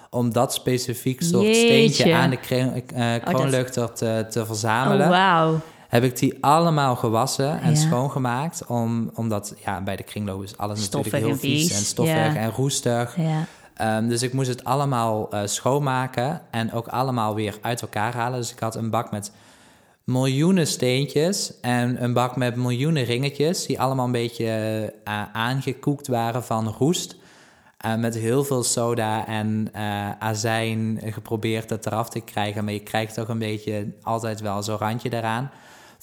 [0.10, 1.66] Om dat specifiek soort Jeetje.
[1.66, 5.10] steentje aan de kring- dat- kroonluchter te, Oh, verzamelen.
[5.10, 5.60] wauw.
[5.88, 7.76] Heb ik die allemaal gewassen en Ja.
[7.76, 8.66] schoongemaakt.
[8.68, 12.16] Om, omdat ja, bij de kringloop is alles Stoffig natuurlijk heel vies vies, en stoffig
[12.16, 12.36] ja.
[12.36, 13.16] en roestig.
[13.18, 13.46] Ja,
[13.76, 18.40] Ehm, dus ik moest het allemaal eh, schoonmaken en ook allemaal weer uit elkaar halen.
[18.40, 19.32] Dus ik had een bak met
[20.04, 23.66] miljoenen steentjes en een bak met miljoenen ringetjes...
[23.66, 24.46] die allemaal een beetje
[25.04, 27.16] eh, aangekoekt waren van roest.
[27.78, 32.64] Eh, met heel veel soda en eh, azijn geprobeerd het eraf te krijgen.
[32.64, 35.52] Maar je krijgt toch een beetje altijd wel zo'n randje eraan.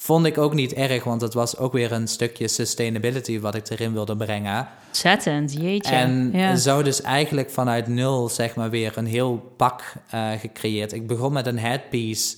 [0.03, 3.39] Vond ik ook niet erg, want het was ook weer een stukje sustainability...
[3.39, 4.67] wat ik erin wilde brengen.
[4.87, 5.95] ontzettend, jeetje.
[5.95, 6.55] En ja.
[6.55, 10.93] zo dus eigenlijk vanuit nul zeg maar weer een heel pak eh, gecreëerd.
[10.93, 12.37] Ik begon met een headpiece,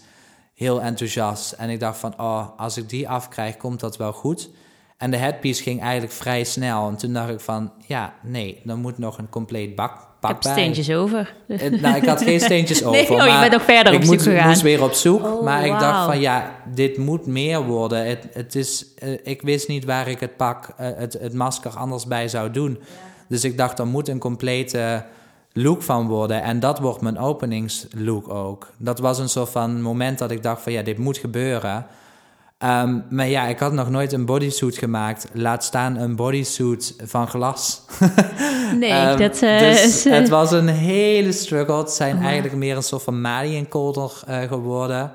[0.54, 1.52] heel enthousiast.
[1.52, 4.50] En ik dacht van, oh, als ik die afkrijg, komt dat wel goed.
[4.98, 6.88] En de headpiece ging eigenlijk vrij snel.
[6.88, 10.54] En toen dacht ik van, ja, nee, dan moet nog een compleet bak, pak heb
[10.54, 10.64] bij.
[10.64, 11.34] steentjes over.
[11.48, 12.92] Eh, Nou, ik had geen steentjes over.
[12.92, 14.48] Nee, oh, je bent nog verder ik op zoek gegaan.
[14.48, 15.24] moest weer op zoek.
[15.24, 18.06] Oh, maar ik dacht van ja, dit moet meer worden.
[18.08, 21.72] Het, het is, eh, ik wist niet waar ik het pak, eh, het, het masker
[21.72, 22.80] anders bij zou doen.
[23.28, 25.04] Dus ik dacht, er moet een complete
[25.54, 26.42] look van worden.
[26.42, 28.72] En dat wordt mijn openingslook ook.
[28.78, 31.86] Dat was een soort van moment dat ik dacht van ja, dit moet gebeuren.
[32.58, 35.28] Ehm, maar ja, ik had nog nooit een bodysuit gemaakt.
[35.34, 37.82] Laat staan een bodysuit van glas.
[38.80, 40.06] Nee, Ehm, dat eh, dus is...
[40.06, 41.78] eh, het was een hele struggle.
[41.78, 45.12] Het zijn Oh, eigenlijk meer een soort van maliënkolder eh geworden.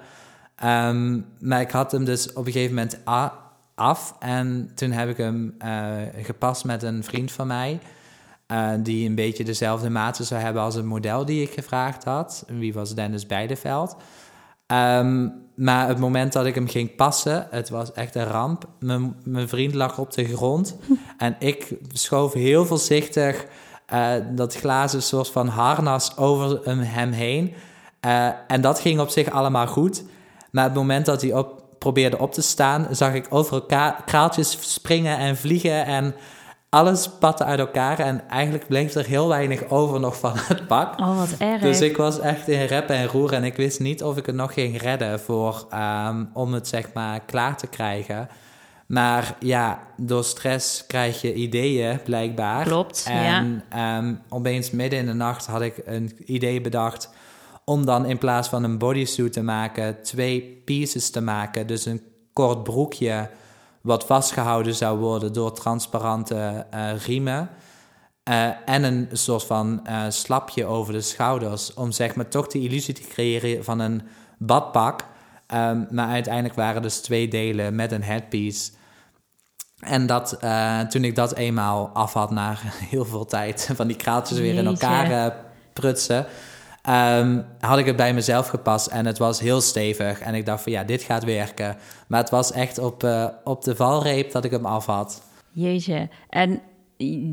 [0.57, 2.99] Ehm, maar ik had hem dus op een gegeven moment
[3.75, 4.15] af.
[4.19, 5.71] En toen heb ik hem eh,
[6.23, 7.79] gepast met een vriend van mij.
[8.81, 12.45] die een beetje dezelfde maten zou hebben als het model die ik gevraagd had.
[12.47, 13.97] Wie was Dennis Beideveld.
[14.71, 18.65] Ehm, maar het moment dat ik hem ging passen, het was echt een ramp.
[18.79, 20.77] Mijn, mijn vriend lag op de grond
[21.19, 23.47] en ik schoof heel voorzichtig
[23.87, 27.55] eh, dat glazen soort van harnas over hem, heen.
[28.01, 30.05] Eh, en dat ging op zich allemaal goed.
[30.51, 34.59] Maar het moment dat hij op, probeerde op te staan, zag ik over elkaar kraaltjes
[34.61, 36.15] springen en vliegen en
[36.71, 37.99] alles spatte uit elkaar.
[37.99, 40.99] En eigenlijk bleef er heel weinig over nog van het pak.
[41.01, 41.63] Oh, wat erg.
[41.63, 44.35] Dus ik was echt in rep en roer en ik wist niet of ik het
[44.35, 48.29] nog ging redden voor, ehm, om het zeg maar klaar te krijgen.
[48.87, 52.65] Maar ja, door stress krijg je ideeën blijkbaar.
[52.65, 53.39] Klopt, ja.
[53.39, 57.11] En ehm, opeens midden in de nacht had ik een idee bedacht
[57.65, 61.67] om dan in plaats van een bodysuit te maken, twee pieces te maken.
[61.67, 62.03] Dus een
[62.33, 63.29] kort broekje
[63.81, 67.49] wat vastgehouden zou worden door transparante eh, riemen.
[68.23, 71.75] Eh, en een soort van eh, slapje over de schouders.
[71.75, 74.03] Om zeg maar toch de illusie te creëren van een
[74.39, 75.05] badpak.
[75.47, 78.71] Ehm, maar uiteindelijk waren dus twee delen met een headpiece.
[79.81, 80.39] En dat,
[80.89, 82.55] toen ik dat eenmaal af had na
[82.91, 83.71] heel veel tijd...
[83.75, 85.37] van die kraaltjes weer in elkaar
[85.73, 86.27] prutsen...
[86.83, 90.21] ehm, had ik het bij mezelf gepast en het was heel stevig.
[90.21, 91.77] En ik dacht van ja, dit gaat werken.
[92.07, 95.23] Maar het was echt op, eh, op de valreep dat ik hem af had.
[95.53, 96.09] Jeetje.
[96.29, 96.61] En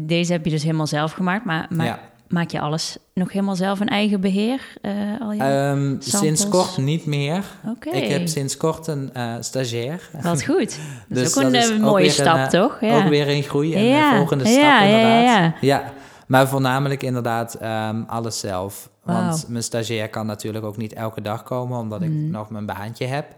[0.06, 1.46] deze heb je dus helemaal zelf gemaakt.
[1.46, 2.00] Maar, maar Ja.
[2.28, 4.62] maak je alles nog helemaal zelf in eigen beheer?
[4.82, 4.92] Uh,
[5.22, 7.44] al je um, sinds kort niet meer.
[7.68, 7.90] Oké.
[7.90, 10.10] Ik heb sinds kort een uh, stagiair.
[10.22, 10.80] Wat goed.
[11.10, 12.78] Dat is dus ook een mooie stap, een, toch?
[12.82, 12.98] Ja.
[12.98, 14.12] Ook weer een groei en ja.
[14.12, 15.24] een volgende stap ja, inderdaad.
[15.24, 15.94] Ja, ja.
[16.28, 18.90] maar voornamelijk inderdaad um, alles zelf.
[19.14, 22.30] Want mijn stagiair kan natuurlijk ook niet elke dag komen, omdat ik mm.
[22.30, 23.36] nog mijn baantje heb.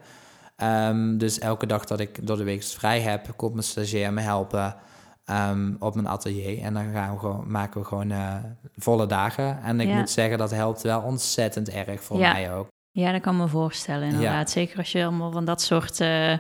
[0.64, 4.22] Um, dus elke dag dat ik door de week vrij heb, komt mijn stagiair me
[4.22, 4.76] helpen
[5.26, 6.62] um, op mijn atelier.
[6.62, 8.36] En dan gaan we gewoon, maken we gewoon uh,
[8.78, 9.62] volle dagen.
[9.64, 12.32] En ik moet zeggen, dat helpt wel ontzettend erg voor ja.
[12.32, 12.68] mij ook.
[12.92, 14.50] Ja, dat kan me voorstellen inderdaad.
[14.50, 16.38] Zeker als je allemaal van dat soort uh,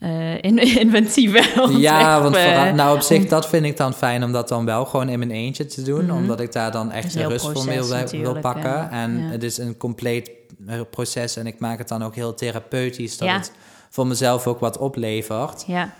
[0.00, 0.42] uh,
[0.84, 4.64] inventieve Ja, want vooral, nou op zich, dat vind ik dan fijn om dat dan
[4.64, 6.02] wel gewoon in mijn eentje te doen.
[6.02, 6.18] Mm -hmm.
[6.18, 8.90] Omdat ik daar dan echt de rust voor wil, wil pakken.
[8.90, 9.30] En ja.
[9.30, 10.30] het is een compleet
[10.90, 13.18] proces en ik maak het dan ook heel therapeutisch.
[13.18, 13.36] Dat ja.
[13.36, 13.52] het
[13.90, 15.64] voor mezelf ook wat oplevert.
[15.66, 15.94] Ja.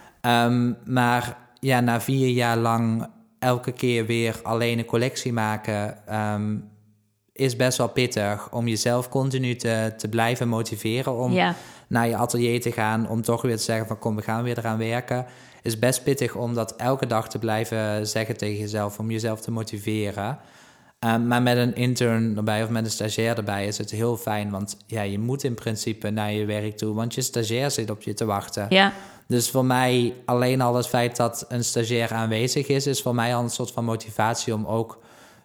[0.47, 3.07] Um, maar ja, na vier jaar lang
[3.39, 6.69] elke keer weer alleen een collectie maken, um,
[7.41, 11.55] is best wel pittig om jezelf continu te, te blijven motiveren om ja.
[11.87, 14.59] naar je atelier te gaan, om toch weer te zeggen van kom, we gaan weer
[14.59, 15.27] eraan werken.
[15.63, 19.51] Is best pittig om dat elke dag te blijven zeggen tegen jezelf, om jezelf te
[19.51, 20.39] motiveren.
[21.05, 24.51] Um, maar met een intern erbij of met een stagiair erbij is het heel fijn.
[24.51, 26.95] Want ja, je moet in principe naar je werk toe.
[26.95, 28.67] Want je stagiair zit op je te wachten.
[28.69, 28.93] Ja.
[29.27, 33.35] Dus voor mij alleen al het feit dat een stagiair aanwezig is, is voor mij
[33.35, 34.99] al een soort van motivatie om ook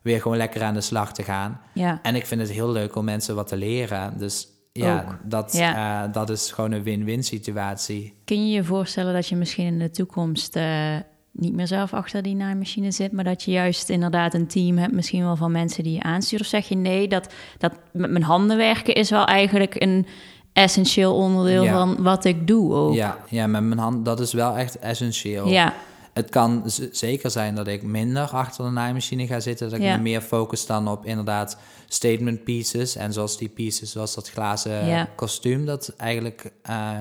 [0.06, 1.62] weer gewoon lekker aan de slag te gaan.
[1.74, 2.00] Ja.
[2.02, 4.18] En ik vind het heel leuk om mensen wat te leren.
[4.18, 6.06] Dus ja, dat, ja.
[6.06, 8.14] Uh, dat is gewoon een win-win situatie.
[8.26, 10.96] Kun je je voorstellen dat je misschien in de toekomst uh,
[11.32, 14.94] niet meer zelf achter die naaimachine zit, maar dat je juist inderdaad een team hebt,
[14.94, 16.42] misschien wel van mensen die je aanstuurt?
[16.42, 20.08] Of zeg je nee, dat, dat met mijn handen werken is wel eigenlijk een
[20.54, 21.72] essentieel onderdeel Ja.
[21.72, 22.94] van wat ik doe ook?
[22.94, 25.48] Ja, ja, met mijn hand, dat is wel echt essentieel.
[25.48, 25.74] Ja,
[26.16, 29.70] Het kan zeker zijn dat ik minder achter de naaimachine ga zitten.
[29.70, 29.96] Dat ik Ja.
[29.96, 31.58] me meer focus dan op inderdaad
[31.88, 32.96] statement pieces.
[32.96, 35.08] En zoals die pieces, zoals dat glazen Ja.
[35.16, 35.66] kostuum.
[35.66, 37.00] Dat eigenlijk, eh,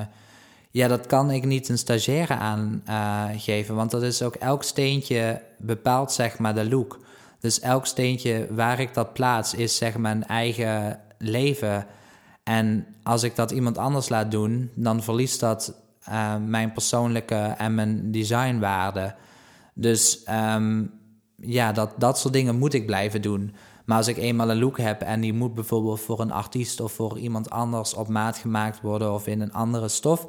[0.70, 2.34] ja, dat kan ik niet een stagiaire
[2.84, 3.74] aangeven.
[3.74, 6.98] want dat is ook elk steentje bepaalt zeg maar de look.
[7.40, 11.86] Dus elk steentje waar ik dat plaats is zeg maar mijn eigen leven.
[12.42, 15.74] En als ik dat iemand anders laat doen, dan verliest dat
[16.08, 19.14] uh, mijn persoonlijke en mijn designwaarde.
[19.74, 20.24] Dus
[20.54, 20.90] um,
[21.36, 23.54] ja, dat, dat soort dingen moet ik blijven doen.
[23.84, 26.92] Maar als ik eenmaal een look heb en die moet bijvoorbeeld voor een artiest of
[26.92, 30.26] voor iemand anders op maat gemaakt worden of in een andere stof,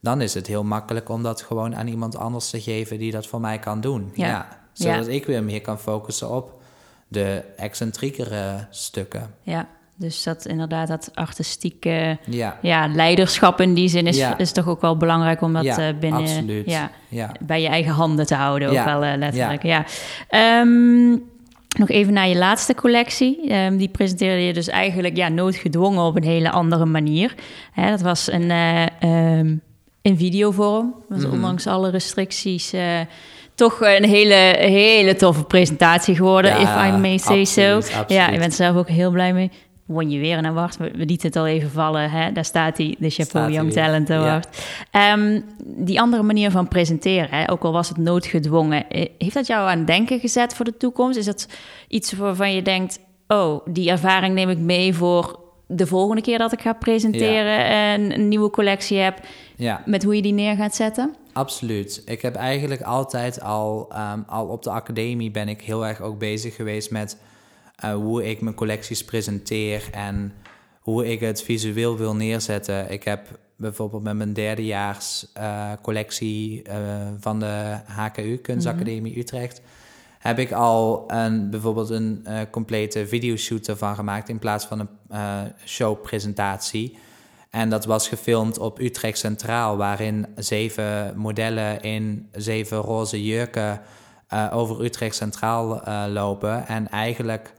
[0.00, 3.26] dan is het heel makkelijk om dat gewoon aan iemand anders te geven die dat
[3.26, 4.10] voor mij kan doen.
[4.14, 4.26] Ja.
[4.26, 4.48] Ja.
[4.72, 6.62] zodat ik weer meer kan focussen op
[7.08, 9.34] de excentriekere stukken.
[9.42, 9.68] ja.
[9.96, 14.38] Dus dat inderdaad, dat artistieke Ja, ja, leiderschap in die zin is, Ja.
[14.38, 16.70] is toch ook wel belangrijk om dat Ja, eh, binnen absoluut.
[16.70, 17.32] Ja, ja.
[17.40, 19.62] bij je eigen handen te houden, ook wel eh, letterlijk.
[19.62, 19.84] Ja.
[20.28, 21.10] Ehm,
[21.78, 23.48] nog even naar je laatste collectie.
[23.48, 27.34] Ehm, die presenteerde je dus eigenlijk ja, noodgedwongen op een hele andere manier.
[27.72, 29.56] Hè, dat was een, eh, ehm,
[30.02, 30.94] in videovorm.
[31.08, 31.32] Was Mhm.
[31.32, 32.72] ondanks alle restricties
[33.54, 37.74] toch een hele, hele toffe presentatie geworden, if I may say so.
[37.76, 38.04] absoluut.
[38.10, 39.50] Ja, ik ben er zelf ook heel blij mee.
[39.84, 40.76] Won je weer een award.
[40.76, 42.10] We, we lieten het al even vallen.
[42.10, 42.32] Hè?
[42.32, 43.72] Daar staat hij, de Chapeau Young.
[43.72, 44.62] Talent Award.
[44.90, 47.50] Ehm, die andere manier van presenteren, hè?
[47.50, 50.76] ook al was het noodgedwongen, eh, heeft dat jou aan het denken gezet voor de
[50.76, 51.18] toekomst?
[51.18, 51.48] Is dat
[51.88, 56.52] iets waarvan je denkt, oh, die ervaring neem ik mee voor de volgende keer dat
[56.52, 59.20] ik ga presenteren en een nieuwe collectie heb,
[59.56, 59.82] ja.
[59.84, 61.14] met hoe je die neer gaat zetten?
[61.32, 62.02] Absoluut.
[62.06, 66.18] Ik heb eigenlijk altijd al, ehm, al op de academie ben ik heel erg ook
[66.18, 67.16] bezig geweest met
[67.74, 70.32] eh, hoe ik mijn collecties presenteer en
[70.80, 72.90] hoe ik het visueel wil neerzetten.
[72.90, 76.78] Ik heb bijvoorbeeld met mijn derdejaars eh collectie eh,
[77.20, 79.60] van de HKU, Kunstacademie Utrecht,
[80.18, 85.52] heb ik al een, bijvoorbeeld een eh, complete videoshoot ervan gemaakt in plaats van een
[85.64, 86.98] showpresentatie.
[87.50, 93.80] En dat was gefilmd op Utrecht Centraal, waarin zeven modellen in zeven roze jurken
[94.52, 96.66] over Utrecht Centraal lopen.
[96.66, 97.52] En eigenlijk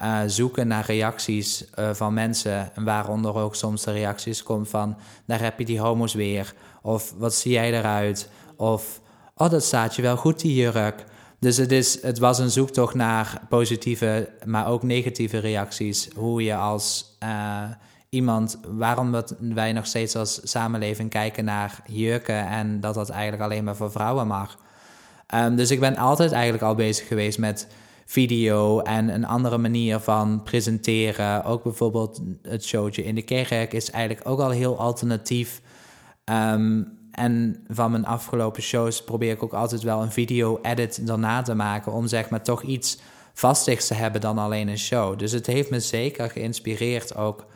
[0.00, 2.74] eh, zoeken naar reacties eh, van mensen.
[2.74, 4.96] En waaronder ook soms de reacties komen van...
[5.26, 6.54] daar heb je die homo's weer.
[6.82, 8.30] Of wat zie jij eruit?
[8.56, 9.00] Of,
[9.34, 11.04] oh, dat staat je wel goed, die jurk.
[11.38, 16.08] Dus het, is, het was een zoektocht naar positieve, maar ook negatieve reacties.
[16.14, 17.62] Hoe je als eh,
[18.08, 23.42] iemand, waarom dat wij nog steeds als samenleving kijken naar jurken en dat dat eigenlijk
[23.42, 24.58] alleen maar voor vrouwen mag.
[25.26, 27.66] Ehm, dus ik ben altijd eigenlijk al bezig geweest met
[28.10, 31.44] video en een andere manier van presenteren.
[31.44, 35.60] Ook bijvoorbeeld het showtje in de kerk is eigenlijk ook al heel alternatief.
[36.24, 41.54] Ehm, en van mijn afgelopen shows probeer ik ook altijd wel een video-edit daarna te
[41.54, 41.92] maken.
[41.92, 42.98] Om zeg maar toch iets
[43.32, 45.18] vastig te hebben dan alleen een show.
[45.18, 47.46] Dus het heeft me zeker geïnspireerd ook.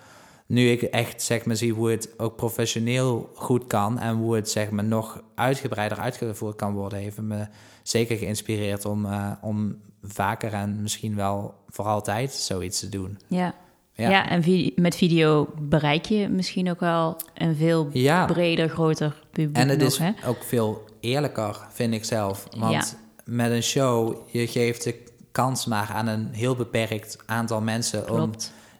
[0.46, 4.50] Nu ik echt zeg maar zie hoe het ook professioneel goed kan en hoe het
[4.50, 7.46] zeg maar nog uitgebreider uitgevoerd kan worden, heeft me
[7.82, 9.76] zeker geïnspireerd om, uh, om
[10.06, 13.18] vaker en misschien wel voor altijd zoiets te doen.
[13.26, 13.54] Ja,
[13.92, 14.10] ja.
[14.10, 17.88] ja en met video bereik je misschien ook wel een veel
[18.26, 19.56] breder, groter publiek.
[19.56, 20.12] En het nog, is hè?
[20.26, 22.46] ook veel eerlijker, vind ik zelf.
[22.56, 25.02] Want met een show, je geeft de
[25.32, 28.30] kans maar aan een heel beperkt aantal mensen om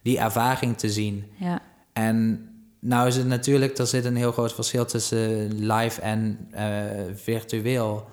[0.03, 1.25] die ervaring te zien.
[1.37, 1.63] Ja.
[1.93, 2.49] En
[2.81, 6.61] nou is het natuurlijk, er zit een heel groot verschil tussen live en uh,
[7.15, 8.09] virtueel.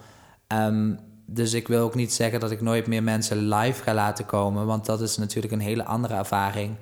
[0.48, 1.00] Um,
[1.34, 4.66] dus ik wil ook niet zeggen dat ik nooit meer mensen live ga laten komen,
[4.66, 6.76] want dat is natuurlijk een hele andere ervaring.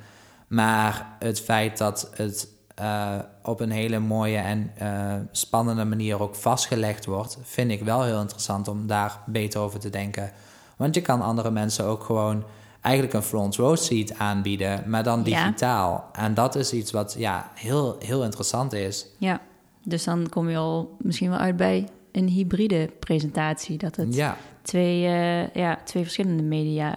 [0.48, 2.48] Maar het feit dat het
[2.82, 8.04] uh, op een hele mooie en uh, spannende manier ook vastgelegd wordt, vind ik wel
[8.04, 10.32] heel interessant om daar beter over te denken.
[10.78, 12.44] Want je kan andere mensen ook gewoon
[12.82, 16.10] eigenlijk een front row seat aanbieden, maar dan digitaal.
[16.14, 19.06] En dat is iets wat ja, heel, heel interessant is.
[19.18, 19.42] Ja,
[19.84, 21.88] dus dan kom je al misschien wel uit bij
[22.20, 23.78] een hybride presentatie.
[23.78, 24.38] Dat het ja.
[24.62, 26.94] twee, uh, ja, twee verschillende media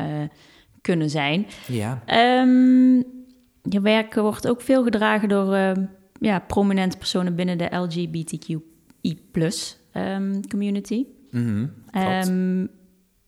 [0.80, 1.46] kunnen zijn.
[1.66, 2.02] Ja.
[2.40, 3.04] Um,
[3.62, 5.72] je werk wordt ook veel gedragen door uh,
[6.20, 8.60] ja, prominente personen binnen de LGBTQI
[9.92, 11.04] um, community.
[11.30, 11.70] Mm
[12.26, 12.68] um,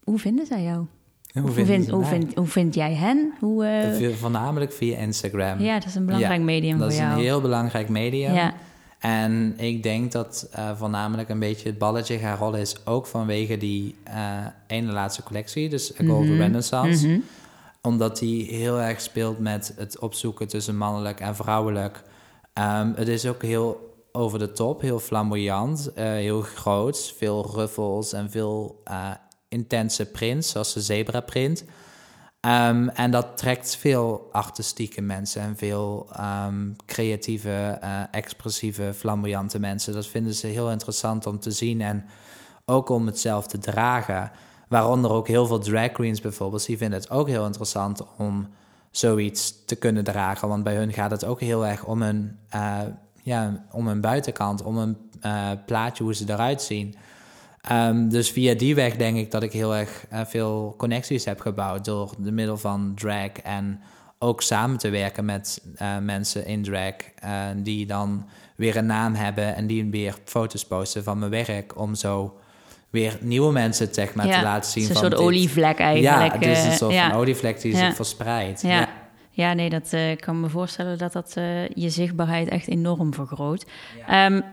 [0.02, 0.86] hoe vinden zij jou?
[1.32, 3.32] Hoe, hoe, vind, hoe, vind, hoe vind jij hen?
[3.40, 3.64] Hoe,
[4.00, 4.14] uh...
[4.14, 5.60] Voornamelijk via Instagram.
[5.60, 7.00] Ja, dat is een belangrijk ja, medium voor jou.
[7.00, 8.32] Dat is een heel belangrijk medium.
[8.34, 8.54] Ja.
[9.04, 12.76] En ik denk dat uh, voornamelijk een beetje het balletje gaan rollen is...
[12.84, 16.40] ook vanwege die uh, ene laatste collectie, dus A Golden mm -hmm.
[16.40, 17.06] Renaissance...
[17.06, 17.24] Mm -hmm
[17.84, 22.02] omdat die heel erg speelt met het opzoeken tussen mannelijk en vrouwelijk.
[22.58, 27.14] Um, het is ook heel over de top, heel flamboyant, uh, heel groot.
[27.16, 28.82] Veel ruffels en veel
[29.48, 31.64] intense prints, zoals de zebra print.
[32.46, 36.08] Um, en dat trekt veel artistieke mensen en veel
[36.46, 39.92] um, creatieve, uh, expressieve, flamboyante mensen.
[39.92, 42.04] Dat vinden ze heel interessant om te zien en
[42.64, 44.30] ook om het zelf te dragen.
[44.68, 46.66] Waaronder ook heel veel drag queens bijvoorbeeld.
[46.66, 48.48] Die vinden het ook heel interessant om
[48.90, 50.48] zoiets te kunnen dragen.
[50.48, 52.78] Want bij hun gaat het ook heel erg om hun, uh,
[53.22, 56.94] ja, om hun buitenkant, om een uh, plaatje hoe ze eruit zien.
[57.72, 61.40] Um, dus via die weg denk ik dat ik heel erg uh, veel connecties heb
[61.40, 63.80] gebouwd door de middel van drag en
[64.18, 65.62] ook samen te werken met
[66.02, 66.94] mensen in drag
[67.56, 71.94] die dan weer een naam hebben en die weer foto's posten van mijn werk om
[71.94, 72.38] zo
[72.90, 74.88] weer nieuwe mensen zeg maar, te laten zien.
[74.88, 76.32] een soort olievlek eigenlijk.
[76.32, 77.10] Ja, het is een soort ja.
[77.10, 78.62] van olievlek die zich verspreidt.
[78.62, 78.88] Ja.
[79.30, 79.52] ja.
[79.52, 81.32] nee, dat kan me voorstellen dat dat
[81.74, 83.66] je zichtbaarheid echt enorm vergroot.
[84.10, 84.44] Um,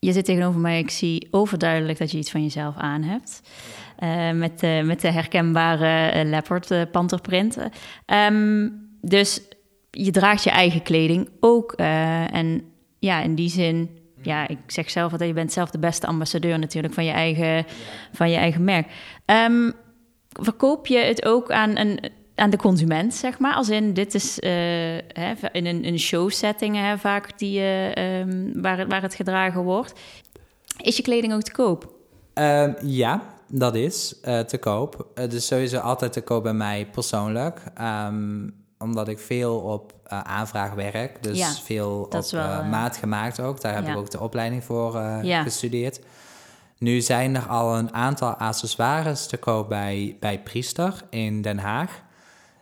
[0.00, 3.40] je zit tegenover mij, ik zie overduidelijk dat je iets van jezelf aan hebt.
[3.98, 7.58] Uh, met, met de herkenbare leopard panterprint.
[8.06, 9.42] Um, dus
[9.90, 11.72] je draagt je eigen kleding ook.
[11.72, 12.62] en
[12.98, 16.58] ja, in die zin ja, ik zeg zelf dat je bent zelf de beste ambassadeur
[16.58, 17.64] natuurlijk van je eigen,
[18.12, 18.86] van je eigen merk.
[19.26, 19.72] Um,
[20.40, 22.00] verkoop je het ook aan, een,
[22.40, 23.54] aan de consument, zeg maar?
[23.54, 24.50] Als in, dit is uh,
[25.08, 29.62] hè, in een, een showsetting hè, vaak die, uh, um, waar, het, waar het gedragen
[29.62, 29.92] wordt.
[30.76, 31.92] Is je kleding ook te koop?
[32.34, 35.06] Uh, ja, dat is uh, te koop.
[35.14, 37.62] Het is sowieso altijd te koop bij mij persoonlijk.
[37.80, 41.22] Um, omdat ik veel op aanvraag werk.
[41.22, 43.60] Dus ja, veel op wel, maat gemaakt ook.
[43.60, 43.90] Daar heb ja.
[43.90, 45.42] ik ook de opleiding voor ja.
[45.42, 46.00] gestudeerd.
[46.78, 52.02] Nu zijn er al een aantal accessoires te koop bij, bij Priester in Den Haag.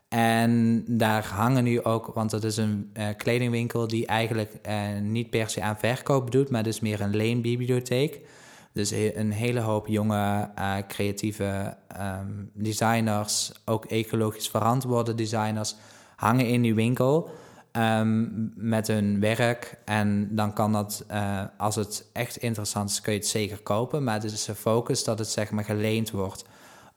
[0.08, 4.60] En daar hangen nu ook, want het is een kledingwinkel die eigenlijk
[5.02, 8.20] niet per se aan verkoop doet, maar dus meer een leenbibliotheek.
[8.72, 10.50] Dus een hele hoop jonge,
[10.88, 15.76] creatieve um, designers, ook ecologisch verantwoorde designers,
[16.16, 17.30] hangen in die winkel
[17.72, 19.78] um, met hun werk.
[19.84, 21.06] En dan kan dat,
[21.56, 24.04] als het echt interessant is, kun je het zeker kopen.
[24.04, 26.44] Maar het is de focus dat het zeg maar geleend wordt.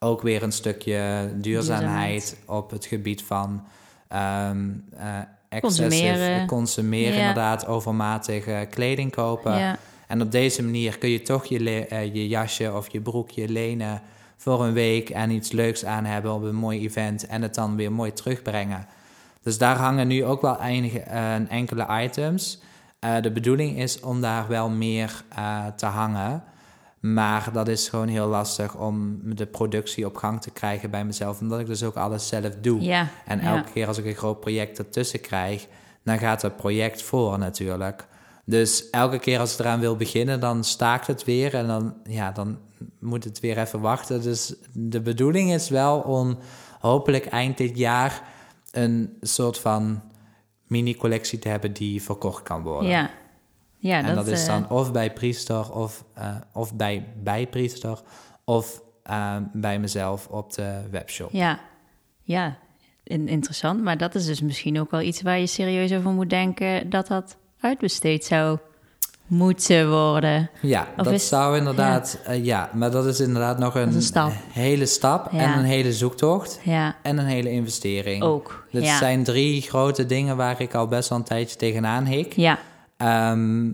[0.04, 3.64] Ook weer een stukje duurzaamheid, op het gebied van
[4.50, 7.20] um, uh, consumeren, consumeren ja.
[7.20, 9.58] inderdaad, overmatig uh, kleding kopen.
[9.58, 9.78] Ja.
[10.08, 11.64] En op deze manier kun je toch je,
[12.14, 14.02] je jasje of je broekje lenen
[14.38, 17.76] voor een week en iets leuks aan hebben op een mooi event en het dan
[17.76, 18.88] weer mooi terugbrengen.
[19.44, 22.62] Dus daar hangen nu ook wel enige, uh, enkele items.
[23.22, 25.24] De bedoeling is om daar wel meer
[25.76, 26.44] te hangen.
[27.02, 31.40] Maar dat is gewoon heel lastig om de productie op gang te krijgen bij mezelf.
[31.40, 32.82] Omdat ik dus ook alles zelf doe.
[32.82, 35.68] Ja, en elke keer als ik een groot project ertussen krijg,
[36.04, 38.08] dan gaat het project voor natuurlijk.
[38.46, 41.54] Dus elke keer als ik eraan wil beginnen, dan staakt het weer.
[41.54, 42.58] En dan, ja, dan
[43.00, 44.22] moet het weer even wachten.
[44.22, 46.38] Dus de bedoeling is wel om
[46.80, 48.22] hopelijk eind dit jaar
[48.72, 50.02] een soort van
[50.68, 52.90] mini-collectie te hebben die verkocht kan worden.
[52.90, 53.10] Ja.
[53.84, 58.00] Ja, en dat, is eh, dan of bij priester of, eh, of bij, bij priester
[58.46, 61.30] of eh, bij mezelf op de webshop.
[61.32, 61.60] Ja,
[62.24, 62.58] ja.
[63.04, 63.84] In- interessant.
[63.84, 66.90] Maar dat is dus misschien ook wel iets waar je serieus over moet denken...
[66.90, 68.58] dat dat uitbesteed zou
[69.28, 70.50] moeten worden.
[70.62, 72.32] Ja, Of dat is- zou inderdaad, ja.
[72.34, 74.32] ja, maar dat is inderdaad nog een, is een stap.
[74.52, 75.40] hele stap Ja.
[75.40, 78.24] en een hele zoektocht Ja, en een hele investering.
[78.24, 78.66] ook.
[78.70, 78.98] Ja.
[78.98, 82.34] zijn drie grote dingen waar ik al best wel een tijdje tegenaan hik.
[82.34, 82.60] Ja,
[83.02, 83.72] Ehm,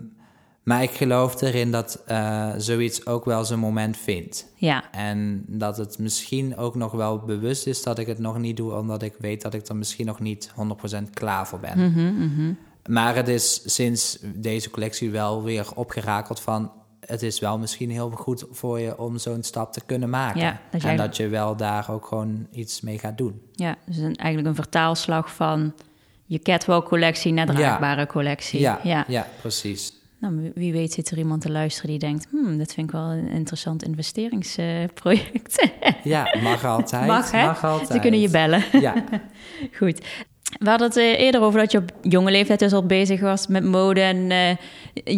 [0.62, 4.46] maar ik geloof erin dat eh, zoiets ook wel zijn moment vindt.
[4.54, 8.56] ja, En dat het misschien ook nog wel bewust is dat ik het nog niet
[8.56, 11.92] doe, omdat ik weet dat ik er misschien nog niet 100% klaar voor ben.
[11.92, 12.52] Mhm,
[12.88, 16.70] Maar het is sinds deze collectie wel weer opgerakeld van.
[17.00, 20.40] Het is wel misschien heel goed voor je om zo'n stap te kunnen maken.
[20.40, 23.40] Ja, dat jij- en dat je wel daar ook gewoon iets mee gaat doen.
[23.52, 23.76] ja.
[23.86, 25.72] Dus een, eigenlijk een vertaalslag van
[26.28, 28.60] je catwalk-collectie naar draagbare collectie.
[28.60, 29.04] Ja, ja.
[29.08, 29.26] ja.
[29.40, 29.92] precies.
[30.20, 32.26] Nou, wie- weet zit er iemand te luisteren die denkt...
[32.30, 35.68] Hmm, dit vind ik wel een interessant investeringsproject.
[36.04, 37.06] Ja, mag altijd.
[37.06, 37.46] Mag, hè?
[37.48, 37.88] altijd.
[37.92, 38.62] Ze kunnen je bellen.
[38.80, 38.94] Ja,
[39.76, 40.06] Goed.
[40.58, 43.46] We hadden het eh, eerder over dat je op jonge leeftijd dus al bezig was
[43.46, 44.56] met mode en eh,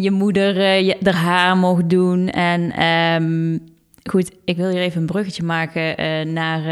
[0.01, 2.29] je moeder eh, je, haar haar mocht doen.
[2.29, 3.57] En ehm,
[4.09, 5.95] goed, ik wil hier even een bruggetje maken
[6.33, 6.65] naar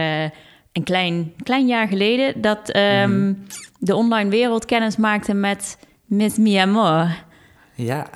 [0.74, 3.34] een klein, klein jaar geleden dat ehm, Mhm.
[3.80, 7.16] De online wereld kennis maakte met Miss Mi Amor.
[7.76, 8.10] ja.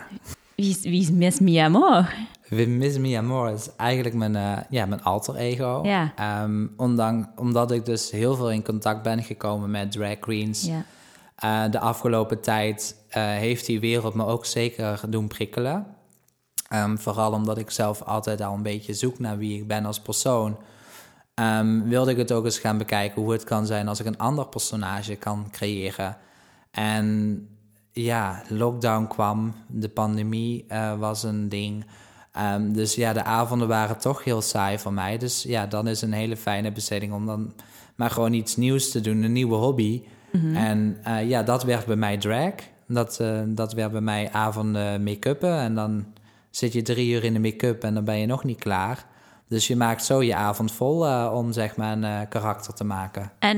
[0.55, 2.13] Wie is, wie is Miss Mi Amor?
[2.49, 5.81] Miss Mi Amor is eigenlijk mijn, eh, ja, mijn alter ego.
[5.83, 6.13] Ja.
[6.15, 10.65] Ehm, ondanks, omdat ik dus heel veel in contact ben gekomen met drag queens.
[10.65, 10.85] Ja.
[11.35, 15.85] Eh, de afgelopen tijd eh, heeft die wereld me ook zeker doen prikkelen.
[16.69, 19.99] Ehm, vooral omdat ik zelf altijd al een beetje zoek naar wie ik ben als
[19.99, 20.57] persoon.
[21.33, 24.17] Ehm, wilde ik het ook eens gaan bekijken hoe het kan zijn als ik een
[24.17, 26.17] ander personage kan creëren.
[26.71, 27.47] En
[27.91, 31.85] ja, lockdown kwam, de pandemie eh, was een ding.
[32.31, 35.17] Ehm, dus ja, de avonden waren toch heel saai voor mij.
[35.17, 37.53] Dus ja, dan is een hele fijne besteding om dan
[37.95, 40.03] maar gewoon iets nieuws te doen, een nieuwe hobby.
[40.53, 42.53] En eh, ja, dat werd bij mij drag.
[42.87, 45.57] Dat, eh, dat werd bij mij avonden make-uppen.
[45.57, 46.05] En dan
[46.49, 49.05] zit je drie uur in de make-up en dan ben je nog niet klaar.
[49.47, 52.83] Dus je maakt zo je avond vol eh, om zeg maar een eh, karakter te
[52.83, 53.31] maken.
[53.39, 53.57] En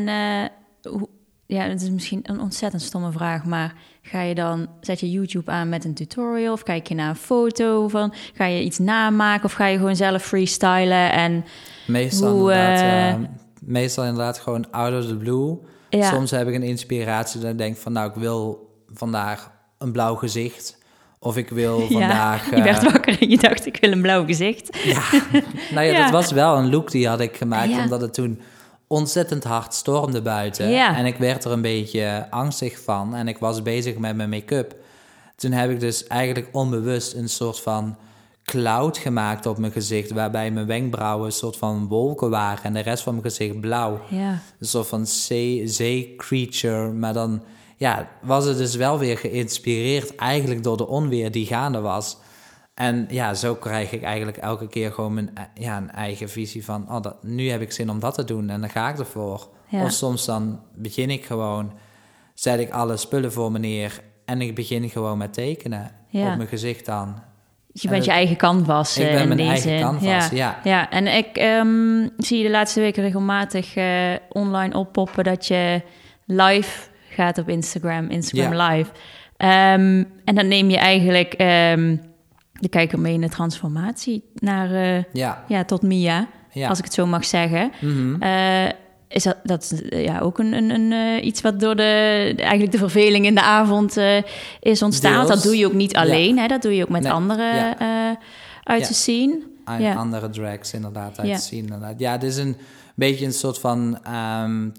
[0.90, 1.10] hoe-
[1.48, 5.52] ja, het is misschien een ontzettend stomme vraag, maar ga je dan, zet je YouTube
[5.52, 9.46] aan met een tutorial of kijk je naar een foto van, ga je iets namaken
[9.46, 11.46] of ga je gewoon zelf freestylen en
[11.88, 13.20] Meestal, Hoe, inderdaad,
[13.62, 15.58] meestal inderdaad gewoon out of the blue.
[15.90, 16.10] Ja.
[16.10, 20.16] Soms heb ik een inspiratie dat ik denk van nou, ik wil vandaag een blauw
[20.16, 20.78] gezicht.
[21.26, 22.50] Of ik wil vandaag...
[22.50, 24.78] ja, je werd eh, wakker en je dacht ik wil een blauw gezicht.
[24.84, 25.02] Ja,
[25.74, 26.02] nou ja, Ja.
[26.04, 27.84] dat was wel een look die had ik gemaakt, Ja.
[27.84, 28.40] omdat het toen
[28.88, 30.78] ontzettend hard stormde buiten.
[30.96, 34.76] En ik werd er een beetje angstig van en ik was bezig met mijn make-up.
[35.36, 37.96] Toen heb ik dus eigenlijk onbewust een soort van
[38.44, 42.80] cloud gemaakt op mijn gezicht, waarbij mijn wenkbrauwen een soort van wolken waren en de
[42.80, 44.00] rest van mijn gezicht blauw.
[44.10, 47.42] Ja, Een soort van zee- zee-creature, maar dan
[47.76, 52.18] ja, was het dus wel weer geïnspireerd eigenlijk door de onweer die gaande was.
[52.74, 56.66] En ja, zo krijg ik eigenlijk elke keer gewoon mijn, eh, ja, een eigen visie
[56.66, 56.86] van...
[56.90, 59.48] Oh, dat, nu heb ik zin om dat te doen en dan ga ik ervoor.
[59.68, 59.84] Ja.
[59.84, 61.74] Of soms dan begin ik gewoon,
[62.34, 64.02] zet ik alle spullen voor me neer...
[64.26, 66.30] en ik begin gewoon met tekenen Ja.
[66.32, 67.16] op mijn gezicht dan.
[67.72, 69.80] je bent je eigen canvas Ik eh, ben in mijn die eigen zin.
[69.80, 70.60] canvas, ja.
[70.64, 75.82] ja, en ik ehm, zie je de laatste weken regelmatig eh, online oppoppen dat je
[76.26, 78.92] live gaat op Instagram, Instagram live.
[79.38, 81.96] Ehm, en dan neem je eigenlijk ehm,
[82.52, 86.68] de kijker mee in de transformatie naar, eh, Ja, ja, tot Mia, ja.
[86.68, 87.72] als ik het zo mag zeggen.
[87.82, 88.22] Mhm.
[88.22, 88.70] Eh,
[89.08, 91.84] is dat, dat is, eh, ja, ook een, een, een, iets wat door de,
[92.38, 93.98] eigenlijk de verveling in de avond
[94.60, 95.14] is ontstaan?
[95.14, 95.28] Deels.
[95.28, 96.48] dat doe je ook niet alleen, hè?
[96.48, 97.78] dat doe je ook met Nee, anderen
[98.64, 99.44] uit te zien.
[99.98, 101.36] andere drags inderdaad uit Ja.
[101.36, 101.64] te zien.
[101.64, 102.00] Inderdaad.
[102.00, 102.56] Ja, het is een
[102.96, 104.70] beetje een soort van ehm,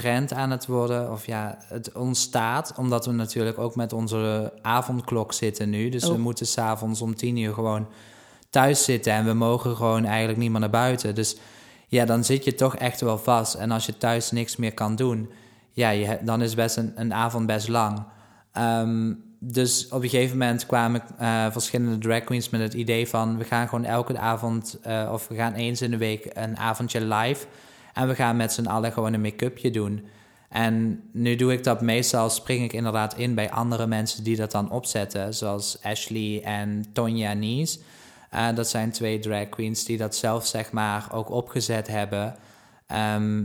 [0.00, 1.12] trend aan het worden.
[1.12, 5.88] Of ja, het ontstaat omdat we natuurlijk ook met onze avondklok zitten nu.
[5.88, 6.18] Dus we Oh.
[6.18, 7.86] moeten s'avonds om tien uur gewoon
[8.50, 9.12] thuis zitten.
[9.12, 11.14] En we mogen gewoon eigenlijk niet meer naar buiten.
[11.14, 11.36] Dus
[11.88, 13.54] ja, dan zit je toch echt wel vast.
[13.54, 15.30] En als je thuis niks meer kan doen,
[15.72, 18.02] ja, je, dan is best een, een avond best lang.
[18.52, 23.38] Ehm, dus op een gegeven moment kwamen eh, verschillende drag queens met het idee van...
[23.38, 27.00] we gaan gewoon elke avond, eh, of we gaan eens in de week een avondje
[27.00, 27.46] live...
[27.98, 30.06] en we gaan met z'n allen gewoon een make-upje doen.
[30.48, 34.50] En nu doe ik dat meestal, spring ik inderdaad in bij andere mensen die dat
[34.50, 35.34] dan opzetten...
[35.34, 37.78] zoals Ashley en Tonya Nies.
[38.30, 42.36] Eh, dat zijn twee drag queens die dat zelf zeg maar ook opgezet hebben...
[42.86, 43.44] Ehm,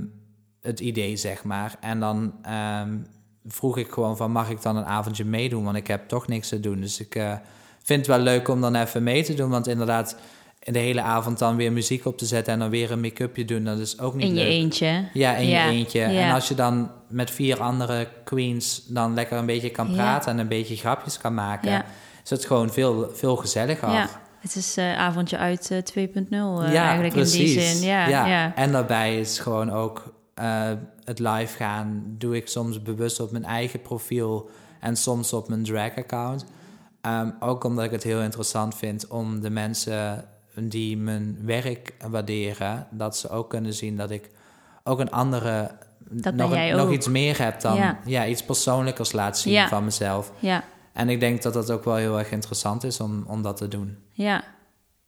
[0.62, 1.76] het idee, zeg maar.
[1.80, 2.98] En dan ehm,
[3.46, 5.64] vroeg ik gewoon van, mag ik dan een avondje meedoen?
[5.64, 6.80] Want ik heb toch niks te doen.
[6.80, 7.34] Dus ik uh,
[7.84, 9.50] vind het wel leuk om dan even mee te doen.
[9.50, 10.18] Want inderdaad,
[10.64, 12.54] de hele avond dan weer muziek op te zetten...
[12.54, 14.44] en dan weer een make-upje doen, dat is ook niet in leuk.
[14.44, 15.06] je eentje.
[15.14, 16.00] Ja, in Ja, je eentje.
[16.00, 16.28] ja.
[16.28, 19.94] En als je dan met vier andere queens dan lekker een beetje kan Ja.
[19.94, 20.32] praten...
[20.32, 21.84] en een beetje grapjes kan maken...
[22.24, 23.90] Is het gewoon veel, veel gezelliger.
[23.92, 24.10] Ja,
[24.40, 27.88] het is eh, avondje uit eh, 2.0 eh, Ja, eigenlijk in die zin.
[27.88, 28.56] Ja, ja.
[28.56, 30.70] En daarbij is gewoon ook eh,
[31.04, 32.04] het live gaan.
[32.18, 34.50] Doe ik soms bewust op mijn eigen profiel
[34.80, 36.46] en soms op mijn drag-account.
[37.02, 40.26] Ehm, ook omdat ik het heel interessant vind om de mensen
[40.62, 44.30] die mijn werk waarderen, dat ze ook kunnen zien dat ik
[44.84, 45.72] ook een andere,
[46.10, 48.00] Dat nog, een- nog iets meer heb dan Ja.
[48.06, 48.26] ja.
[48.28, 49.68] iets persoonlijkers laat zien Ja.
[49.68, 50.32] van mezelf.
[50.40, 53.58] ja, En ik denk dat dat ook wel heel erg interessant is om, om dat
[53.58, 53.98] te doen.
[54.12, 54.44] ja.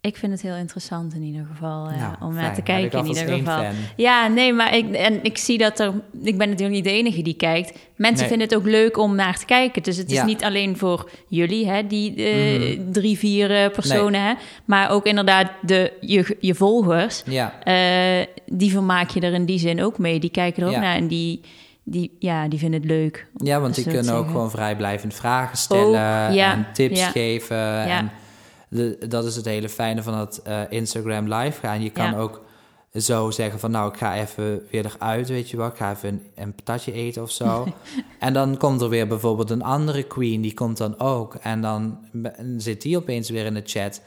[0.06, 3.06] Ik vind het heel interessant in ieder geval eh, Nou, om naar te kijken in
[3.06, 3.64] ieder geval.
[3.64, 3.74] fan.
[3.96, 5.94] Ja, nee, maar ik, en ik zie dat er.
[6.24, 7.78] Ik ben natuurlijk niet de enige die kijkt.
[7.96, 8.28] Mensen Nee.
[8.38, 9.84] vinden het ook leuk om naar te kijken.
[9.84, 12.92] Dus het is niet alleen voor jullie, hè, die eh, Mhm.
[12.92, 14.34] drie, vier eh, personen, hè,
[14.66, 17.24] maar ook inderdaad de, je, je volgers.
[17.26, 17.54] Ja,
[18.46, 20.20] die vermaak je er in die zin ook mee.
[20.20, 20.80] Die kijken er ook Ja.
[20.82, 21.42] naar en die,
[21.84, 23.28] die, ja, die vinden het leuk.
[23.38, 24.30] Ja, want die kunnen ook zeggen.
[24.32, 27.08] gewoon vrijblijvend vragen stellen ja, en tips ja.
[27.10, 27.58] geven.
[27.58, 27.98] Ja.
[27.98, 28.12] En
[28.76, 31.82] de, dat is het hele fijne van het eh, Instagram live gaan.
[31.84, 32.18] Je kan Ja.
[32.18, 32.42] ook
[32.96, 35.68] zo zeggen van nou, ik ga even weer eruit, weet je wel.
[35.68, 37.68] Ik ga even een, een patatje eten of zo.
[38.20, 41.36] en dan komt er weer bijvoorbeeld een andere queen, die komt dan ook.
[41.36, 41.98] En dan
[42.58, 44.02] zit die opeens weer in de chat.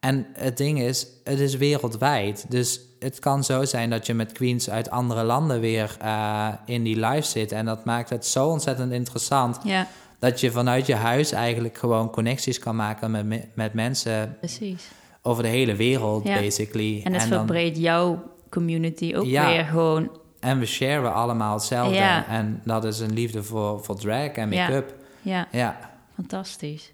[0.00, 2.44] En het ding is, het is wereldwijd.
[2.48, 6.82] Dus het kan zo zijn dat je met queens uit andere landen weer eh, in
[6.82, 7.52] die live zit.
[7.52, 9.58] En dat maakt het zo ontzettend interessant.
[9.64, 9.86] Ja,
[10.22, 14.88] Dat je vanuit je huis eigenlijk gewoon connecties kan maken met, me- met mensen precies.
[15.22, 16.38] over de hele wereld, Ja.
[16.40, 17.00] basically.
[17.04, 19.46] En het dan, verbreedt jouw community ook Ja.
[19.46, 20.10] weer gewoon.
[20.40, 21.94] en we sharen allemaal hetzelfde.
[21.94, 22.26] Ja.
[22.28, 24.94] En dat is een liefde voor, voor drag en make-up.
[25.22, 25.90] Ja, Ja.
[26.14, 26.92] fantastisch.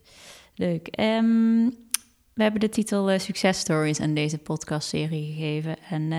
[0.54, 0.88] Leuk.
[0.88, 1.64] Ehm,
[2.34, 5.76] we hebben de titel eh, Success Stories aan deze podcastserie gegeven.
[5.90, 6.18] En eh,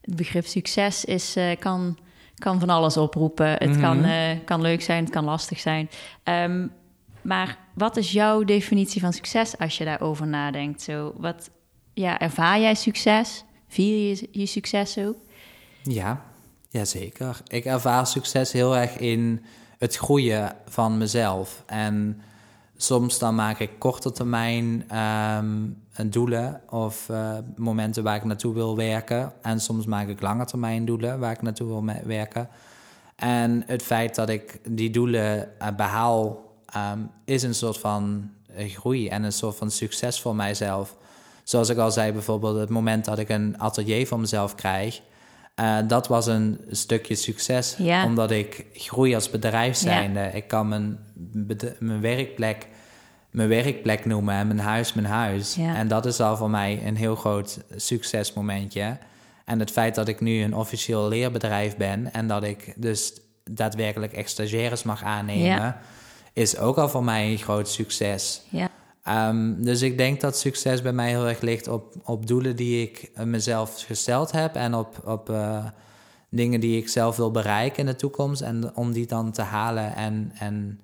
[0.00, 1.98] het begrip succes is, eh, kan,
[2.38, 3.48] kan van alles oproepen.
[3.48, 3.80] Het Mhm.
[3.80, 5.90] kan, eh, kan leuk zijn, het kan lastig zijn.
[6.22, 6.66] Ehm,
[7.22, 10.82] maar wat is jouw definitie van succes als je daarover nadenkt?
[10.82, 11.50] Zo, wat,
[11.94, 13.44] ja, ervaar jij succes?
[13.68, 15.16] Vier je je succes ook?
[15.82, 16.22] Ja,
[16.70, 17.40] jazeker.
[17.46, 19.44] Ik ervaar succes heel erg in
[19.78, 21.62] het groeien van mezelf.
[21.66, 22.20] En
[22.76, 25.54] soms dan maak ik korte termijn ehm,
[26.04, 29.32] doelen of eh, momenten waar ik naartoe wil werken.
[29.42, 32.48] En soms maak ik lange termijn doelen waar ik naartoe wil werken.
[33.16, 38.70] En het feit dat ik die doelen eh, behaal, ehm, is een soort van eh,
[38.70, 40.96] groei en een soort van succes voor mijzelf.
[41.44, 45.00] Zoals ik al zei, bijvoorbeeld het moment dat ik een atelier voor mezelf krijg,
[45.54, 47.74] eh, dat was een stukje succes.
[47.78, 48.04] Ja.
[48.04, 49.82] Omdat ik groei als bedrijf Ja.
[49.82, 50.30] zijnde.
[50.32, 50.98] Ik kan mijn,
[51.78, 52.68] mijn werkplek
[53.36, 55.54] mijn werkplek noemen en mijn huis mijn huis.
[55.54, 55.74] Ja.
[55.74, 58.98] En dat is al voor mij een heel groot succesmomentje.
[59.44, 63.12] En het feit dat ik nu een officieel leerbedrijf ben en dat ik dus
[63.50, 65.80] daadwerkelijk echt stagiaires mag aannemen, Ja.
[66.32, 68.42] is ook al voor mij een groot succes.
[68.48, 68.68] Ja,
[69.02, 72.82] Ehm, dus ik denk dat succes bij mij heel erg ligt op, op doelen die
[72.82, 75.64] ik eh, mezelf gesteld heb en op, op eh,
[76.28, 78.40] dingen die ik zelf wil bereiken in de toekomst.
[78.40, 80.80] En om die dan te halen en, en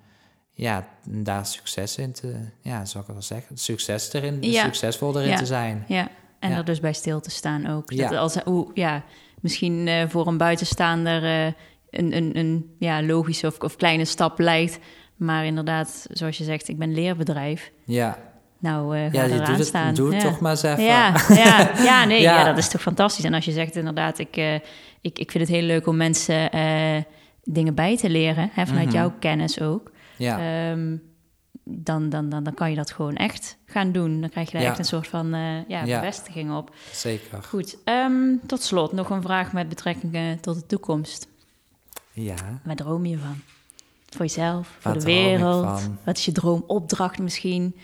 [0.54, 4.62] ja, daar succes in te, ja, zou ik wel zeggen, succes erin, Ja.
[4.62, 5.36] succesvol erin Ja.
[5.36, 5.84] te zijn.
[5.88, 6.08] ja.
[6.38, 6.56] En Ja.
[6.56, 7.90] er dus bij stil te staan ook.
[7.92, 8.08] Ja.
[8.08, 9.02] Dat als, hoe, ja,
[9.40, 11.52] misschien eh, voor een buitenstaander eh,
[11.90, 14.78] een, een, een ja, logische of, of kleine stap lijkt.
[15.16, 17.70] Maar inderdaad, zoals je zegt, ik ben leerbedrijf.
[17.84, 18.18] Ja,
[18.58, 19.94] Nou, ga ja je doet het, staan.
[19.94, 20.28] doe het ja.
[20.28, 20.82] toch maar eens even.
[20.84, 22.38] Ja, ja, ja, nee, ja.
[22.38, 22.44] Ja.
[22.44, 23.24] dat is toch fantastisch.
[23.24, 24.36] En als je zegt inderdaad, ik,
[25.00, 26.50] ik, ik vind het heel leuk om mensen
[27.44, 28.94] dingen bij te leren, hè, vanuit Mhm.
[28.96, 29.90] jouw kennis ook.
[30.22, 30.96] Ja, Ehm,
[31.64, 34.20] dan, dan, dan, dan kan je dat gewoon echt gaan doen.
[34.20, 34.68] Dan krijg je daar Ja.
[34.68, 36.00] echt een soort van eh, ja, Ja.
[36.00, 36.74] bevestiging op.
[36.92, 37.42] zeker.
[37.42, 41.28] Goed, ehm, tot slot nog een vraag met betrekking eh, tot de toekomst.
[42.12, 42.60] Ja.
[42.64, 43.36] Waar droom je van?
[44.10, 45.88] Voor jezelf, voor Waar de wereld?
[46.04, 47.76] Wat is je droomopdracht misschien?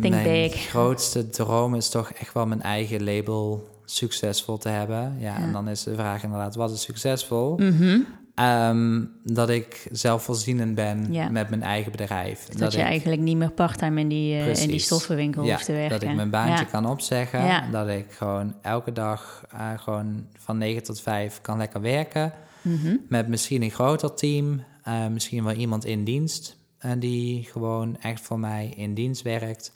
[0.00, 0.54] Think mijn big.
[0.54, 5.16] grootste droom is toch echt wel mijn eigen label succesvol te hebben.
[5.18, 5.42] Ja, Ja.
[5.42, 7.56] en dan is de vraag inderdaad, wat is succesvol?
[7.56, 7.98] Mhm.
[8.34, 11.28] Ehm, dat ik zelfvoorzienend ben Ja.
[11.30, 12.44] met mijn eigen bedrijf.
[12.48, 15.64] Dat, je ik, eigenlijk niet meer parttime in die, eh, in die stoffenwinkel ja, hoeft
[15.64, 16.00] te werken.
[16.00, 16.70] dat ik mijn baantje Ja.
[16.70, 17.70] kan opzeggen.
[17.70, 22.32] Dat ik gewoon elke dag eh, gewoon van 9 tot 5 kan lekker werken.
[22.62, 22.96] Mhm.
[23.08, 24.62] Met misschien een groter team.
[24.82, 26.56] eh, misschien wel iemand in dienst.
[26.78, 29.72] En die gewoon echt voor mij in dienst werkt.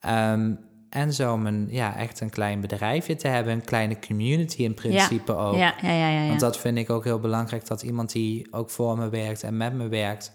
[0.00, 0.52] Ehm,
[0.90, 4.74] en zo om een, ja, echt een klein bedrijfje te hebben, een kleine community in
[4.74, 5.56] principe ook.
[5.56, 6.28] Ja, ja, ja.
[6.28, 9.56] Want dat vind ik ook heel belangrijk, dat iemand die ook voor me werkt en
[9.56, 10.32] met me werkt,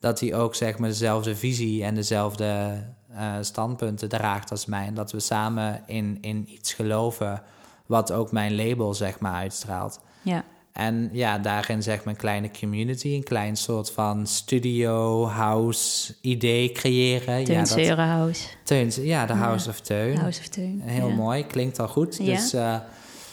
[0.00, 4.86] dat die ook zeg maar dezelfde visie en dezelfde eh, standpunten draagt als mij.
[4.86, 7.42] En dat we samen in, in iets geloven
[7.86, 10.00] wat ook mijn label zeg maar uitstraalt.
[10.22, 10.44] ja.
[10.80, 16.72] En ja, daarin zeg maar een kleine community, een klein soort van studio, house idee
[16.72, 17.44] creëren.
[17.44, 18.46] Teun ja, dat, Seurenhouse.
[18.64, 20.16] Teuns, ja, de House of Teun.
[20.18, 20.80] House of Teun.
[20.84, 21.14] Heel Ja.
[21.14, 22.16] mooi, klinkt al goed.
[22.16, 22.24] Ja.
[22.34, 22.76] Dus eh,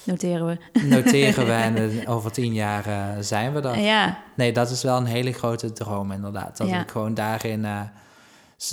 [0.04, 0.58] Noteren we.
[0.86, 3.80] noteren we en eh, over tien jaar eh, zijn we er.
[3.80, 6.58] Ja, Nee, dat is wel een hele grote droom inderdaad.
[6.58, 7.66] Dat ik gewoon daarin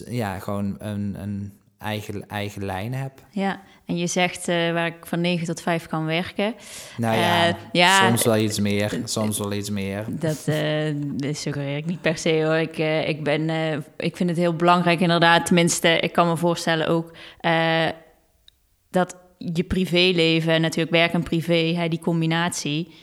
[0.08, 1.52] ja, gewoon een, een
[1.84, 3.12] eigen, eigen lijn heb.
[3.30, 3.60] ja.
[3.86, 6.54] En je zegt eh, waar ik van 9 tot 5 kan werken.
[6.96, 10.04] Nou ja, Eh, ja, soms wel iets meer, soms wel iets meer.
[10.08, 12.54] Dat, eh dat suggereer ik niet per se hoor.
[12.56, 15.46] Ik, eh, ik, ben, eh, ik vind het heel belangrijk inderdaad.
[15.46, 17.88] Tenminste, ik kan me voorstellen ook eh,
[18.90, 22.94] dat je privéleven en natuurlijk werk en privé, hè, die combinatie,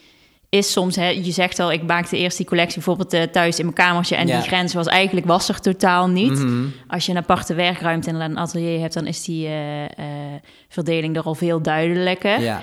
[0.59, 3.63] is soms, hè, je zegt al, ik maakte eerst die collectie bijvoorbeeld eh, thuis in
[3.65, 4.37] mijn kamertje en Ja.
[4.39, 6.31] die grens was eigenlijk was er totaal niet.
[6.43, 6.65] Mhm.
[6.87, 9.89] Als je een aparte werkruimte en een atelier hebt, dan is die eh, eh,
[10.69, 12.39] verdeling er al veel duidelijker.
[12.41, 12.61] Ja.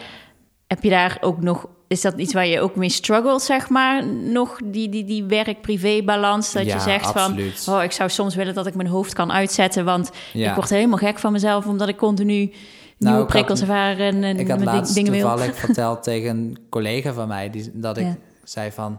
[0.67, 4.07] Heb je daar ook nog, is dat iets waar je ook mee struggelt, zeg maar?
[4.07, 7.65] Nog die, die, die werk-privé-balans, dat Ja, je zegt absoluut.
[7.65, 10.71] van, oh, ik zou soms willen dat ik mijn hoofd kan uitzetten, want ik word
[10.71, 12.53] helemaal gek van mezelf, omdat ik continu
[12.99, 15.21] nieuwe ik had- prikkels ervaren en, Ik had laatst dingen wil.
[15.29, 18.17] toevallig verteld tegen een collega van mij die, dat ik Ja.
[18.45, 18.99] zei van...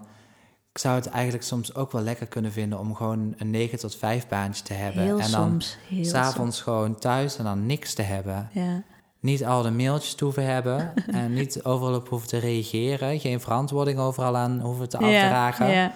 [0.72, 3.96] Ik zou het eigenlijk soms ook wel lekker kunnen vinden om gewoon een 9 tot
[3.96, 5.04] 5 baantje te hebben.
[5.04, 5.62] Heel en dan
[6.02, 8.50] s'avonds gewoon thuis en dan niks te hebben.
[8.54, 8.84] Ja,
[9.20, 13.20] Niet al de mailtjes te hoeven hebben en niet overal op hoeven te reageren.
[13.20, 15.68] Geen verantwoording overal aan hoeven te afdragen.
[15.68, 15.92] ja, ja.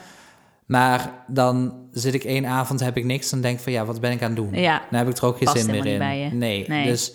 [0.65, 4.01] Maar dan zit ik één avond, heb ik niks, dan denk ik van ja, wat
[4.01, 4.53] ben ik aan het doen?
[4.53, 4.81] Ja.
[4.89, 6.37] Dan heb ik er ook geen Past zin meer in.
[6.37, 6.67] Nee.
[6.67, 6.85] Nee.
[6.85, 7.13] dus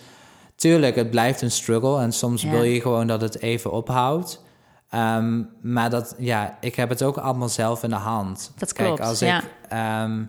[0.59, 2.51] tuurlijk, het blijft een struggle en soms Ja.
[2.51, 4.43] wil je gewoon dat het even ophoudt.
[4.91, 8.53] Ehm, maar dat, ja, ik heb het ook allemaal zelf in de hand.
[8.57, 9.39] Dat Kijk, klopt, als ja.
[9.39, 10.25] ik ehm,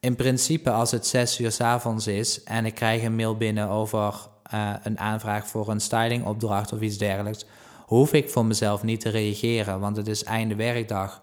[0.00, 3.68] in principe als het zes uur s avonds is en ik krijg een mail binnen
[3.68, 7.44] over eh, een aanvraag voor een stylingopdracht of iets dergelijks,
[7.86, 11.22] hoef ik voor mezelf niet te reageren, want het is einde werkdag.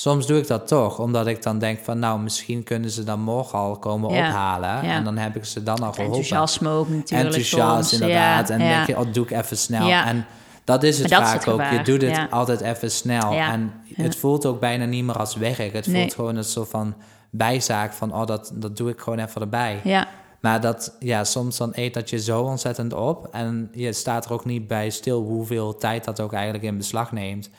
[0.00, 3.20] Soms doe ik dat toch, omdat ik dan denk van, nou, misschien kunnen ze dan
[3.20, 4.80] morgen al komen Ja, ophalen.
[4.80, 6.04] En dan heb ik ze dan al geholpen.
[6.04, 7.92] Enthousiasme ook natuurlijk Enthousiast, soms.
[7.92, 8.50] inderdaad.
[8.50, 9.90] En denk je, oh, doe ik even snel.
[9.90, 10.26] En
[10.64, 11.62] dat is het is vaak het ook.
[11.62, 13.32] Je doet het altijd even snel.
[13.32, 15.72] En het voelt ook bijna niet meer als werk.
[15.72, 16.00] Het Nee.
[16.00, 16.94] voelt gewoon een soort van
[17.30, 19.80] bijzaak van, oh, dat, dat doe ik gewoon even erbij.
[19.84, 20.08] Ja,
[20.40, 23.28] Maar dat, ja, soms dan eet dat je zo ontzettend op.
[23.32, 27.12] En je staat er ook niet bij stil hoeveel tijd dat ook eigenlijk in beslag
[27.12, 27.50] neemt.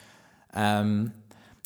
[0.51, 1.05] Ehm,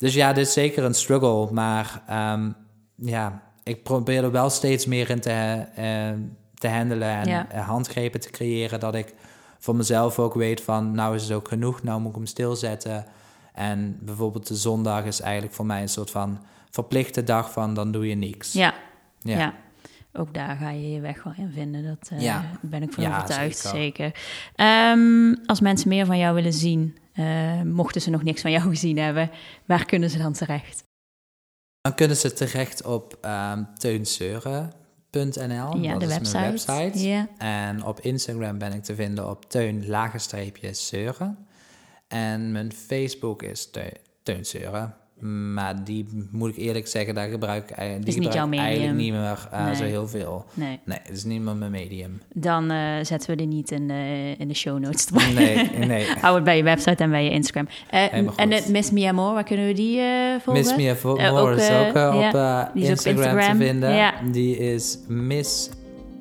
[0.04, 1.52] dus ja, dit is zeker een struggle.
[1.52, 2.50] Maar ehm,
[2.94, 6.10] ja, ik probeer er wel steeds meer in te, eh,
[6.54, 7.46] te handelen en Ja.
[7.50, 8.80] eh, handgrepen te creëren.
[8.80, 9.14] Dat ik
[9.58, 13.04] voor mezelf ook weet van, nou is het ook genoeg, nou moet ik hem stilzetten.
[13.54, 16.38] En bijvoorbeeld de zondag is eigenlijk voor mij een soort van
[16.70, 18.52] verplichte dag van, dan doe je niks.
[18.52, 18.74] ja,
[19.20, 19.38] Ja.
[19.38, 19.54] ja.
[20.16, 21.84] Ook daar ga je je weg wel in vinden.
[21.84, 22.50] Dat eh, Ja.
[22.60, 23.78] ben ik van Ja, overtuigd, zeker.
[23.80, 24.20] zeker.
[24.54, 28.68] Ehm, als mensen meer van jou willen zien, eh, mochten ze nog niks van jou
[28.74, 29.30] gezien hebben,
[29.64, 30.82] waar kunnen ze dan terecht?
[31.80, 35.76] Dan kunnen ze terecht op ehm teunseuren.nl.
[35.80, 36.38] ja, dat de is website.
[36.38, 37.06] mijn website.
[37.08, 37.28] Ja.
[37.38, 41.46] En op Instagram ben ik te vinden op teun lagenstreepje seuren.
[42.08, 43.92] En mijn Facebook is Te-.
[45.20, 48.54] Maar die moet ik eerlijk zeggen, daar gebruik ik, ei- die Is niet gebruik ik
[48.58, 49.74] jouw eigenlijk niet meer eh, Nee.
[49.74, 50.44] zo heel veel.
[50.54, 52.20] Nee, Nee, het is niet meer mijn medium.
[52.32, 55.06] dan eh, zetten we die niet in de, in de show notes.
[55.34, 56.06] Nee, nee.
[56.20, 57.68] Hou het bij je website en bij je Instagram.
[57.90, 60.06] Eh, en het Miss Mia Moore, waar kunnen we die eh
[60.40, 60.62] volgen?
[60.62, 63.94] Miss Mia Eh, ook, is eh, ook eh, op eh, Instagram, te vinden.
[63.94, 64.14] ja.
[64.32, 65.70] Die is Miss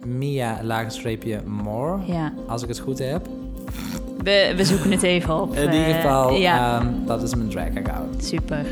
[0.06, 3.28] Mia laagstreepje Moore, Ja, als ik het goed heb.
[4.24, 5.56] We, we zoeken het even op.
[5.56, 8.24] In ieder Eh, geval, ja, ehm, dat is mijn drag account.
[8.26, 8.66] super.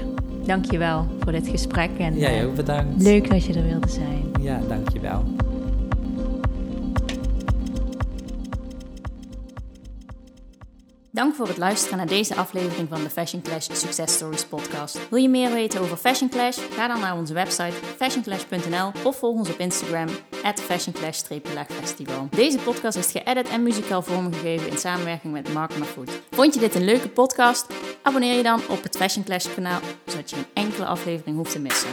[0.46, 1.90] Dankjewel voor dit gesprek.
[1.98, 3.02] En, Jij eh, ook bedankt.
[3.04, 4.24] leuk dat je er wilde zijn.
[4.42, 5.24] Ja, dankjewel.
[11.14, 15.10] Dank voor het luisteren naar deze aflevering van de Fashion Clash Success Stories podcast.
[15.10, 16.58] Wil je meer weten over Fashion Clash?
[16.72, 20.08] Ga dan naar onze website fashionclash.nl of volg ons op Instagram
[20.56, 22.28] fashionclash-festival.
[22.30, 26.22] Deze podcast is geëdit en muzikaal vormgegeven in samenwerking met Mark Mafood.
[26.30, 27.74] Vond je dit een leuke podcast?
[28.02, 31.60] Abonneer je dan op het Fashion Clash kanaal, zodat je geen enkele aflevering hoeft te
[31.60, 31.90] missen.